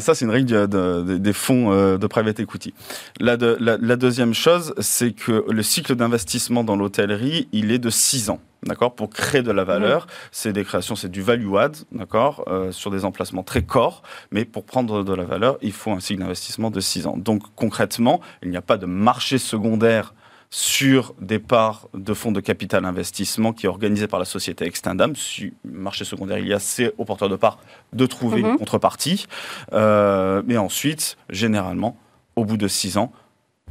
[0.00, 0.66] ça, c'est une règle
[1.20, 2.72] des fonds de private equity.
[3.20, 4.45] La, de, la, la deuxième chose,
[4.80, 8.40] c'est que le cycle d'investissement dans l'hôtellerie, il est de 6 ans.
[8.62, 12.72] D'accord Pour créer de la valeur, c'est des créations, c'est du value add, d'accord euh,
[12.72, 16.20] Sur des emplacements très corps, mais pour prendre de la valeur, il faut un cycle
[16.20, 17.16] d'investissement de 6 ans.
[17.16, 20.14] Donc concrètement, il n'y a pas de marché secondaire
[20.50, 25.14] sur des parts de fonds de capital investissement qui est organisé par la société Extendam.
[25.16, 27.58] Si marché secondaire il y a, c'est aux porteurs de parts
[27.92, 28.58] de trouver une mhm.
[28.58, 29.26] contrepartie.
[29.72, 31.96] Euh, mais ensuite, généralement,
[32.36, 33.12] au bout de 6 ans,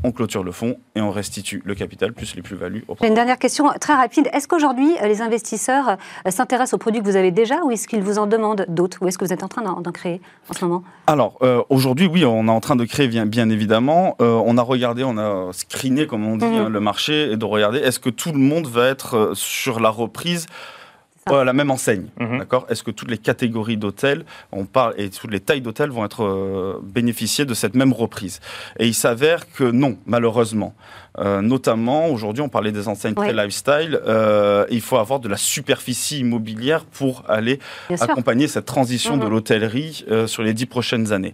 [0.04, 2.86] on clôture le fonds et on restitue le capital plus les plus-values.
[3.04, 4.30] Une dernière question très rapide.
[4.34, 7.88] Est-ce qu'aujourd'hui, euh, les investisseurs euh, s'intéressent aux produits que vous avez déjà ou est-ce
[7.88, 10.54] qu'ils vous en demandent d'autres Ou est-ce que vous êtes en train d'en créer en
[10.54, 10.84] ce moment?
[11.08, 14.16] Alors, euh, aujourd'hui, oui, on est en train de créer, bien, bien évidemment.
[14.20, 16.54] on a regardé, on a screené, comme on dit, mhm.
[16.54, 19.90] hein, le marché et de regarder est-ce que tout le monde va être sur la
[19.90, 20.46] reprise
[21.32, 22.06] la même enseigne.
[22.20, 22.38] Mhm.
[22.38, 26.06] D'accord Est-ce que toutes les catégories d'hôtels, on parle, et toutes les tailles d'hôtels vont
[26.06, 28.42] être euh, bénéficiées de cette même reprise
[28.78, 30.76] Et il s'avère que non, malheureusement.
[31.18, 34.00] Euh, notamment, aujourd'hui, on parlait des enseignes très lifestyle.
[34.06, 37.60] Euh, il faut avoir de la superficie immobilière pour aller
[38.02, 39.32] accompagner cette transition de mhm.
[39.32, 41.34] l'hôtellerie sur les dix prochaines années.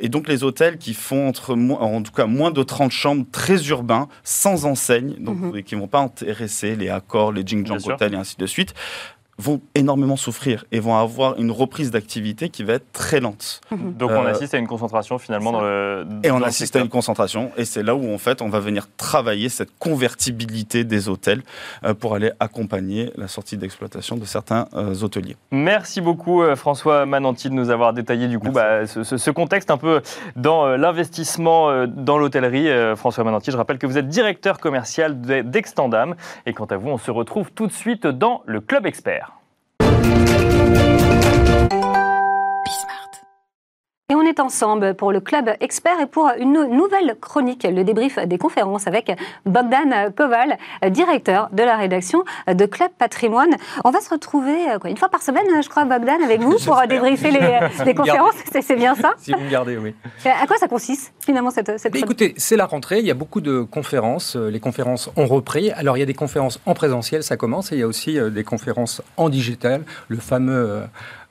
[0.00, 3.68] et donc, les hôtels qui font entre, en tout cas, moins de 30 chambres, très
[3.68, 5.62] urbains, sans enseigne, donc mhm.
[5.62, 8.74] qui ne vont pas intéresser les accords, les Jing Jong Hotels et ainsi de suite,
[9.38, 13.60] vont énormément souffrir et vont avoir une reprise d'activité qui va être très lente.
[13.70, 13.94] Mhm.
[13.94, 16.06] Donc on euh, assiste à une concentration finalement dans le...
[16.22, 18.86] et on assiste à une concentration et c'est là où en fait on va venir
[18.96, 21.42] travailler cette convertibilité des hôtels
[21.84, 25.36] euh, pour aller accompagner la sortie d'exploitation de certains euh, hôteliers.
[25.50, 30.00] Merci beaucoup François Mananti de nous avoir détaillé du coup bah, ce, contexte un peu
[30.36, 32.68] dans l'investissement dans l'hôtellerie.
[32.96, 36.14] François Mananti, je rappelle que vous êtes directeur commercial d'Extendam
[36.46, 39.23] et quant à vous on se retrouve tout de suite dans le Club Expert.
[44.24, 48.38] On est ensemble pour le Club Expert et pour une nouvelle chronique, le débrief des
[48.38, 49.12] conférences avec
[49.44, 50.56] Bogdan Koval,
[50.88, 53.54] directeur de la rédaction de Club Patrimoine.
[53.84, 56.56] On va se retrouver euh, quoi, une fois par semaine, je crois, Bogdan, avec vous
[56.64, 58.34] pour débriefer les, conférences.
[58.50, 59.12] C'est bien ça?
[59.18, 59.94] Si vous me gardez, oui.
[60.24, 63.42] À quoi ça consiste finalement cette, cette Écoutez, c'est la rentrée, il y a beaucoup
[63.42, 64.36] de conférences.
[64.36, 65.70] Euh, les conférences ont repris.
[65.72, 68.18] Alors il y a des conférences en présentiel, ça commence, et il y a aussi
[68.18, 70.84] euh, des conférences en digital, le fameux...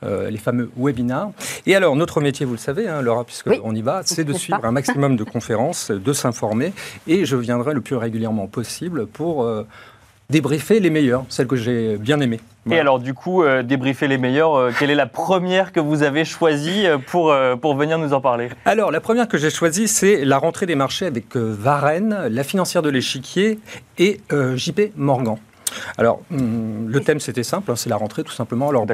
[0.03, 1.31] Euh, les fameux webinars.
[1.65, 4.59] Et alors, notre métier, vous le savez, hein, Laura, puisqu'on y va, c'est de suivre
[4.63, 6.73] un maximum de conférences, de s'informer,
[7.07, 9.65] et je viendrai le plus régulièrement possible pour euh,
[10.29, 12.41] débriefer les meilleures, celles que j'ai bien aimées.
[12.69, 16.25] Et alors, du coup, euh, débriefer les meilleures, quelle est la première que vous avez
[16.25, 18.49] choisie pour, pour venir nous en parler?
[18.65, 22.81] Alors, la première que j'ai choisie, c'est la rentrée des marchés avec Varenne, la financière
[22.81, 23.59] de l'échiquier
[23.97, 25.37] et JP Morgan.
[25.97, 28.69] Alors, hum, le thème, c'était simple, hein, c'est la rentrée, tout simplement.
[28.69, 28.85] Alors,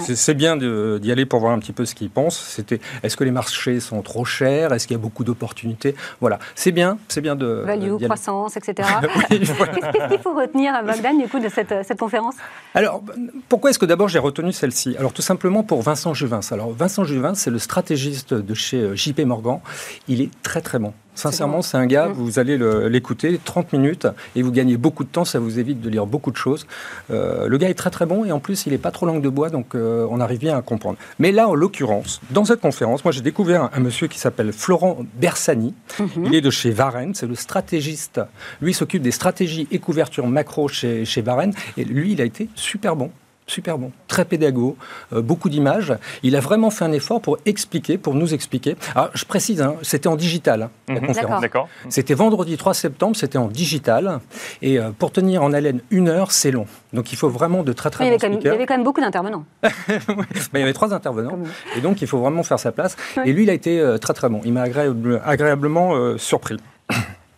[0.00, 2.38] c'est bien d'y aller pour voir un petit peu ce qu'ils pensent.
[2.38, 4.72] C'était, est-ce que les marchés sont trop chers?
[4.72, 5.94] Est-ce qu'il y a beaucoup d'opportunités?
[6.20, 7.62] Voilà, c'est bien, c'est bien de...
[7.64, 8.88] Value, croissance, etc.
[9.28, 12.34] Qu'est-ce qu'il faut retenir, Bogdan, du coup, de cette, cette conférence?
[12.74, 13.02] Alors,
[13.48, 14.96] pourquoi est-ce que d'abord j'ai retenu celle-ci?
[14.98, 16.40] Alors, tout simplement pour Vincent Juvin.
[16.50, 19.60] Alors, Vincent Juvin, c'est le stratégiste de chez euh, JP Morgan.
[20.08, 20.92] Il est très, très bon.
[21.14, 22.12] Sincèrement, c'est un gars, mm.
[22.12, 22.58] vous allez
[22.88, 24.06] l'écouter 30 minutes
[24.36, 26.66] et vous gagnez beaucoup de temps, ça vous évite de lire beaucoup de choses.
[27.10, 29.22] Euh, le gars est très très bon et en plus, il n'est pas trop langue
[29.22, 30.98] de bois, donc euh, on arrive bien à comprendre.
[31.18, 34.98] Mais là, en l'occurrence, dans cette conférence, moi j'ai découvert un, monsieur qui s'appelle Florent
[35.20, 35.74] Bersani.
[35.98, 36.26] Mm-hmm.
[36.26, 38.20] Il est de chez Varenne, c'est le stratégiste.
[38.60, 42.48] Lui s'occupe des stratégies et couvertures macro chez, chez Varenne et lui, il a été
[42.54, 43.10] super bon
[43.46, 44.76] super bon, très pédago,
[45.12, 45.94] euh, beaucoup d'images.
[46.22, 48.76] Il a vraiment fait un effort pour expliquer, pour nous expliquer.
[48.94, 51.06] Alors, je précise, hein, c'était en digital, hein, la mhm.
[51.06, 51.40] conférence.
[51.40, 51.68] D'accord.
[51.88, 54.20] C'était vendredi 3 septembre, c'était en digital.
[54.62, 56.66] Et euh, pour tenir en haleine une heure, c'est long.
[56.92, 59.00] Donc il faut vraiment de très très y avait il y avait quand même beaucoup
[59.00, 59.44] d'intervenants.
[59.88, 61.38] il y avait trois intervenants.
[61.76, 62.96] Et donc il faut vraiment faire sa place.
[63.24, 64.40] Et lui, il a été euh, très très bon.
[64.44, 66.56] Il m'a agréablement surpris.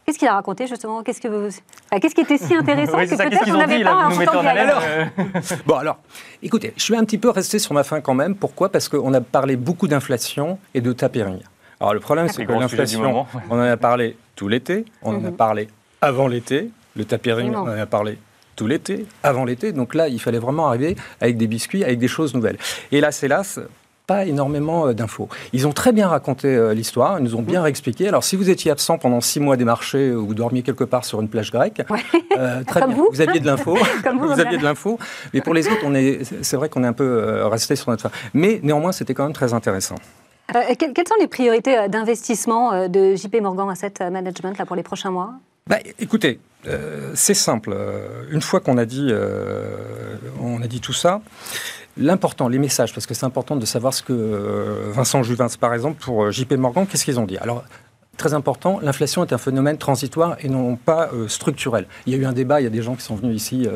[0.07, 1.03] Qu'est-ce qu'il a raconté justement?
[1.03, 1.49] Qu'est-ce que vous...
[2.01, 4.83] qu'est-ce qui était si intéressant que peut-être on n'avait pas nous en alors,
[5.67, 5.99] Bon alors,
[6.45, 8.37] écoutez, je suis un petit peu resté sur ma fin quand même.
[8.37, 8.71] Pourquoi?
[8.71, 11.41] Parce qu'on a parlé beaucoup d'inflation et de tapering.
[11.81, 15.31] Alors le problème, c'est que l'inflation, on en a parlé tout l'été, on en a
[15.31, 15.37] mhm.
[15.37, 15.69] parlé
[16.01, 18.17] avant l'été, Le tapis on en a parlé
[18.55, 19.73] tout l'été, avant l'été.
[19.73, 22.59] Donc là, il fallait vraiment arriver avec des biscuits, avec des choses nouvelles.
[22.93, 23.43] Et là, c'est là,
[24.07, 25.29] pas énormément euh, d'infos.
[25.53, 28.09] Ils ont très bien raconté euh, l'histoire, ils nous ont bien réexpliqué.
[28.09, 31.21] Alors, si vous étiez absent pendant six mois des marchés ou dormiez quelque part sur
[31.21, 31.83] une plage grecque,
[32.39, 32.95] euh, très bien.
[32.95, 33.09] Vous.
[33.13, 33.21] vous.
[33.21, 33.77] aviez de l'info.
[34.21, 34.99] vous, aviez de l'info.
[35.35, 38.03] Mais pour les autres, on est, c'est vrai qu'on est un peu resté sur notre
[38.03, 38.11] fin.
[38.33, 39.97] Mais néanmoins, c'était quand même très intéressant.
[40.79, 45.35] quelles sont les priorités d'investissement de JP Morgan Asset Management là, pour les prochains mois?
[45.69, 46.39] Bah, Écoutez,
[47.15, 47.77] c'est simple.
[48.31, 49.13] Une fois qu'on a dit,
[50.41, 51.21] on a dit tout ça,
[51.97, 55.75] l'important, les messages, parce que c'est important de savoir ce que euh, Vincent Juvin, par
[55.75, 57.39] exemple, pour euh, JP Morgan, qu'est-ce qu'ils ont dit?
[57.39, 57.65] Alors,
[58.17, 61.87] très important, l'inflation est un phénomène transitoire et non pas euh, structurel.
[62.07, 63.69] Il y a eu un débat, il y a des gens qui sont venus ici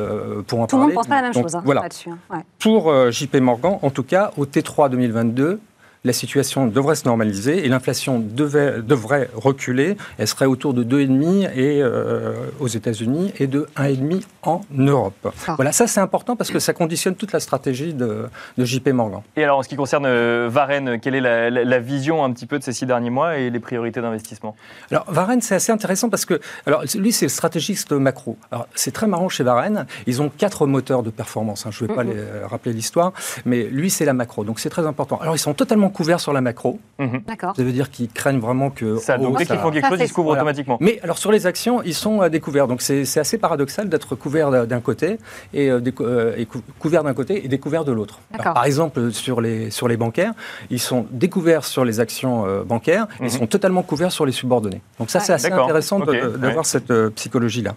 [0.47, 0.69] pour en parler.
[0.69, 1.83] Tout le monde ne pense pas la même chose hein, voilà.
[1.83, 2.11] là-dessus.
[2.31, 2.43] Hein.
[2.59, 5.61] Pour JP Morgan, en tout cas, au T3 2022,
[6.05, 9.97] la situation devrait se normaliser et l'inflation devrait reculer.
[10.19, 15.33] Elle serait autour de 2,5 et euh, aux États-Unis et de 1,5 en Europe.
[15.47, 15.55] Ah.
[15.57, 18.29] Voilà, ça c'est important parce que ça conditionne toute la stratégie de,
[18.59, 19.21] JP Morgan.
[19.37, 22.59] Et alors en ce qui concerne euh, Varenne, quelle est la, vision un petit peu
[22.59, 24.57] de ces six derniers mois et les priorités d'investissement?
[24.91, 28.37] Alors Varenne, c'est assez intéressant parce que alors lui c'est le stratégiste macro.
[28.51, 31.67] Alors c'est très marrant chez Varenne, ils ont quatre moteurs de performance.
[31.67, 31.71] Hein.
[31.73, 32.15] Je ne vais pas les,
[32.49, 33.13] rappeler l'histoire,
[33.45, 35.19] mais lui c'est la macro, donc c'est très important.
[35.21, 36.79] Alors ils sont totalement couverts sur la macro.
[36.99, 37.23] Mhm.
[37.27, 37.55] D'accord.
[37.57, 38.97] Ça veut dire qu'ils craignent vraiment que.
[38.97, 40.79] Ça, donc dès qu'ils font quelque chose, ils se couvrent automatiquement.
[40.81, 42.69] Mais alors sur les actions, ils sont à découvert.
[42.69, 45.19] Donc c'est assez paradoxal d'être couvert d'un côté
[45.53, 46.45] et, euh, euh,
[46.79, 48.21] couvert d'un côté et découvert de l'autre.
[48.39, 50.33] Par exemple, sur les, sur les bancaires,
[50.71, 53.31] ils sont découverts sur les actions euh, bancaires et ils mhm.
[53.31, 54.83] sont totalement couverts sur les subordonnés.
[54.99, 57.75] Donc ça, c'est assez intéressant d'avoir cette psychologie-là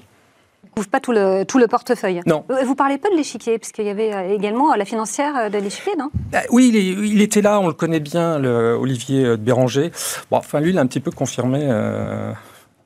[0.74, 2.22] couvre pas tout le, tout le portefeuille.
[2.26, 2.44] Non.
[2.50, 5.58] Euh, vous parlez pas de l'échiquier, puisqu'il y avait euh, également la financière euh, de
[5.58, 6.10] l'échiquier, non?
[6.32, 9.92] Bah Oui, il, était là, on le connaît bien, le Olivier de Béranger.
[10.32, 11.62] Bon, enfin, lui, il a un petit peu confirmé.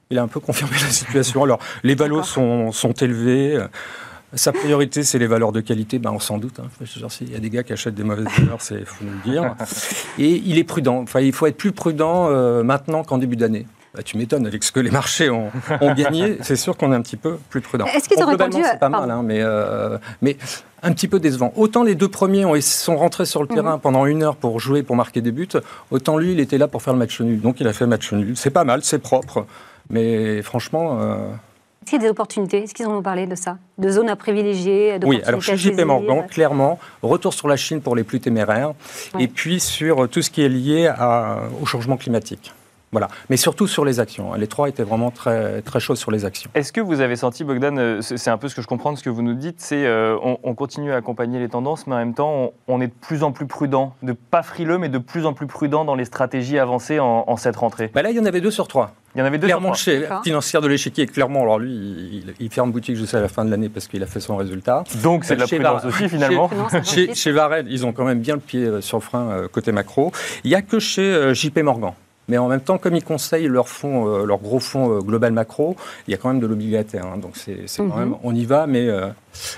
[0.09, 1.43] il a un peu confirmé la situation.
[1.43, 3.59] Alors, les valos sont, sont élevés.
[4.33, 6.59] Sa priorité, c'est les valeurs de qualité, ben, on s'en doute.
[6.59, 6.67] Hein.
[7.21, 9.55] Il y a des gars qui achètent des mauvaises valeurs, c'est faut nous le dire.
[10.19, 10.97] Et il est prudent.
[10.97, 12.29] Enfin, il faut être plus prudent
[12.63, 13.65] maintenant qu'en début d'année.
[13.97, 15.49] Bah, tu m'étonnes, avec ce que les marchés ont,
[15.95, 17.87] gagné, c'est sûr qu'on est un petit peu plus prudent.
[17.87, 20.37] Est-ce qu'ils ont répondu C'est pas mal, hein, mais, euh, mais
[20.83, 21.51] un petit peu décevant.
[21.55, 23.81] Autant les deux premiers ont, sont rentrés sur le terrain mhm.
[23.81, 25.47] pendant une heure pour jouer, pour marquer des buts,
[25.89, 27.41] autant lui, il était là pour faire le match nul.
[27.41, 28.37] Donc il a fait match nul.
[28.37, 29.47] C'est pas mal, c'est propre,
[29.89, 30.99] mais franchement.
[31.01, 31.31] Euh,
[31.81, 32.63] est-ce qu'il y a des opportunités?
[32.63, 33.57] Est-ce qu'ils ont parlé de ça?
[33.79, 37.95] De zones à privilégier Oui, alors chez JP Morgan, clairement, retour sur la Chine pour
[37.95, 38.73] les plus téméraires,
[39.17, 42.53] et puis sur tout ce qui est lié à, au changement climatique.
[42.91, 43.09] Voilà.
[43.29, 44.33] Mais surtout sur les actions.
[44.35, 46.49] Les trois étaient vraiment très, très chauds sur les actions.
[46.55, 48.97] Est-ce que vous avez senti, Bogdan, euh, c'est un peu ce que je comprends de
[48.97, 51.97] ce que vous nous dites, c'est euh, on, continue à accompagner les tendances, mais en
[51.97, 55.25] même temps, on, est de plus en plus prudent, de pas frileux, mais de plus
[55.25, 57.91] en plus prudent dans les stratégies avancées en, cette rentrée?
[57.93, 58.93] Bah Là, il y en avait deux sur trois.
[59.15, 60.21] Il y en avait deux clairement sur trois.
[60.21, 63.69] chez financière de l'échiquier, clairement, alors lui, il, ferme boutique jusqu'à la fin de l'année
[63.69, 64.83] parce qu'il a fait son résultat.
[65.03, 66.49] Donc c'est de la prudence aussi, finalement.
[66.83, 67.35] Chez, chez,
[67.67, 70.11] ils ont quand même bien le pied euh, sur le frein côté macro.
[70.43, 71.93] Il n'y a que chez JP Morgan.
[72.27, 75.31] Mais en même temps, comme ils conseillent leur, fonds, euh, leur gros fonds euh, global
[75.31, 75.75] macro,
[76.07, 77.05] il y a quand même de l'obligataire.
[77.05, 77.17] Hein.
[77.17, 77.99] donc c'est quand mhm.
[77.99, 79.09] même, on y va, mais euh,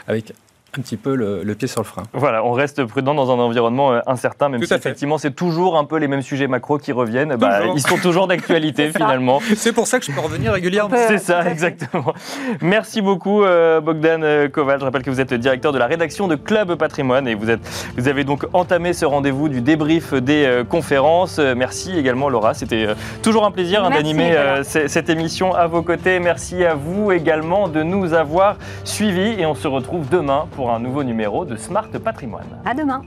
[0.07, 0.33] avec
[0.77, 2.03] un petit peu le, pied sur le frein.
[2.13, 5.83] Voilà, on reste prudent dans un environnement euh, incertain, même si effectivement c'est toujours un
[5.83, 7.35] peu les mêmes sujets macro qui reviennent.
[7.37, 9.39] Bah, ils sont toujours d'actualité finalement.
[9.55, 10.95] C'est pour ça que je peux revenir régulièrement.
[11.07, 12.13] C'est ça, exactement.
[12.61, 14.79] Merci beaucoup euh, Bogdan euh, Koval.
[14.79, 17.49] Je rappelle que vous êtes le directeur de la rédaction de Club Patrimoine et vous,
[17.49, 17.61] êtes,
[17.97, 21.39] vous avez donc entamé ce rendez-vous du débrief des conférences.
[21.39, 22.87] Merci également Laura, c'était
[23.23, 26.19] toujours un plaisir hein, d'animer cette émission à vos côtés.
[26.19, 30.79] Merci à vous également de nous avoir suivis et on se retrouve demain pour un
[30.81, 32.61] nouveau numéro de Smart Patrimoine.
[32.65, 33.01] À demain.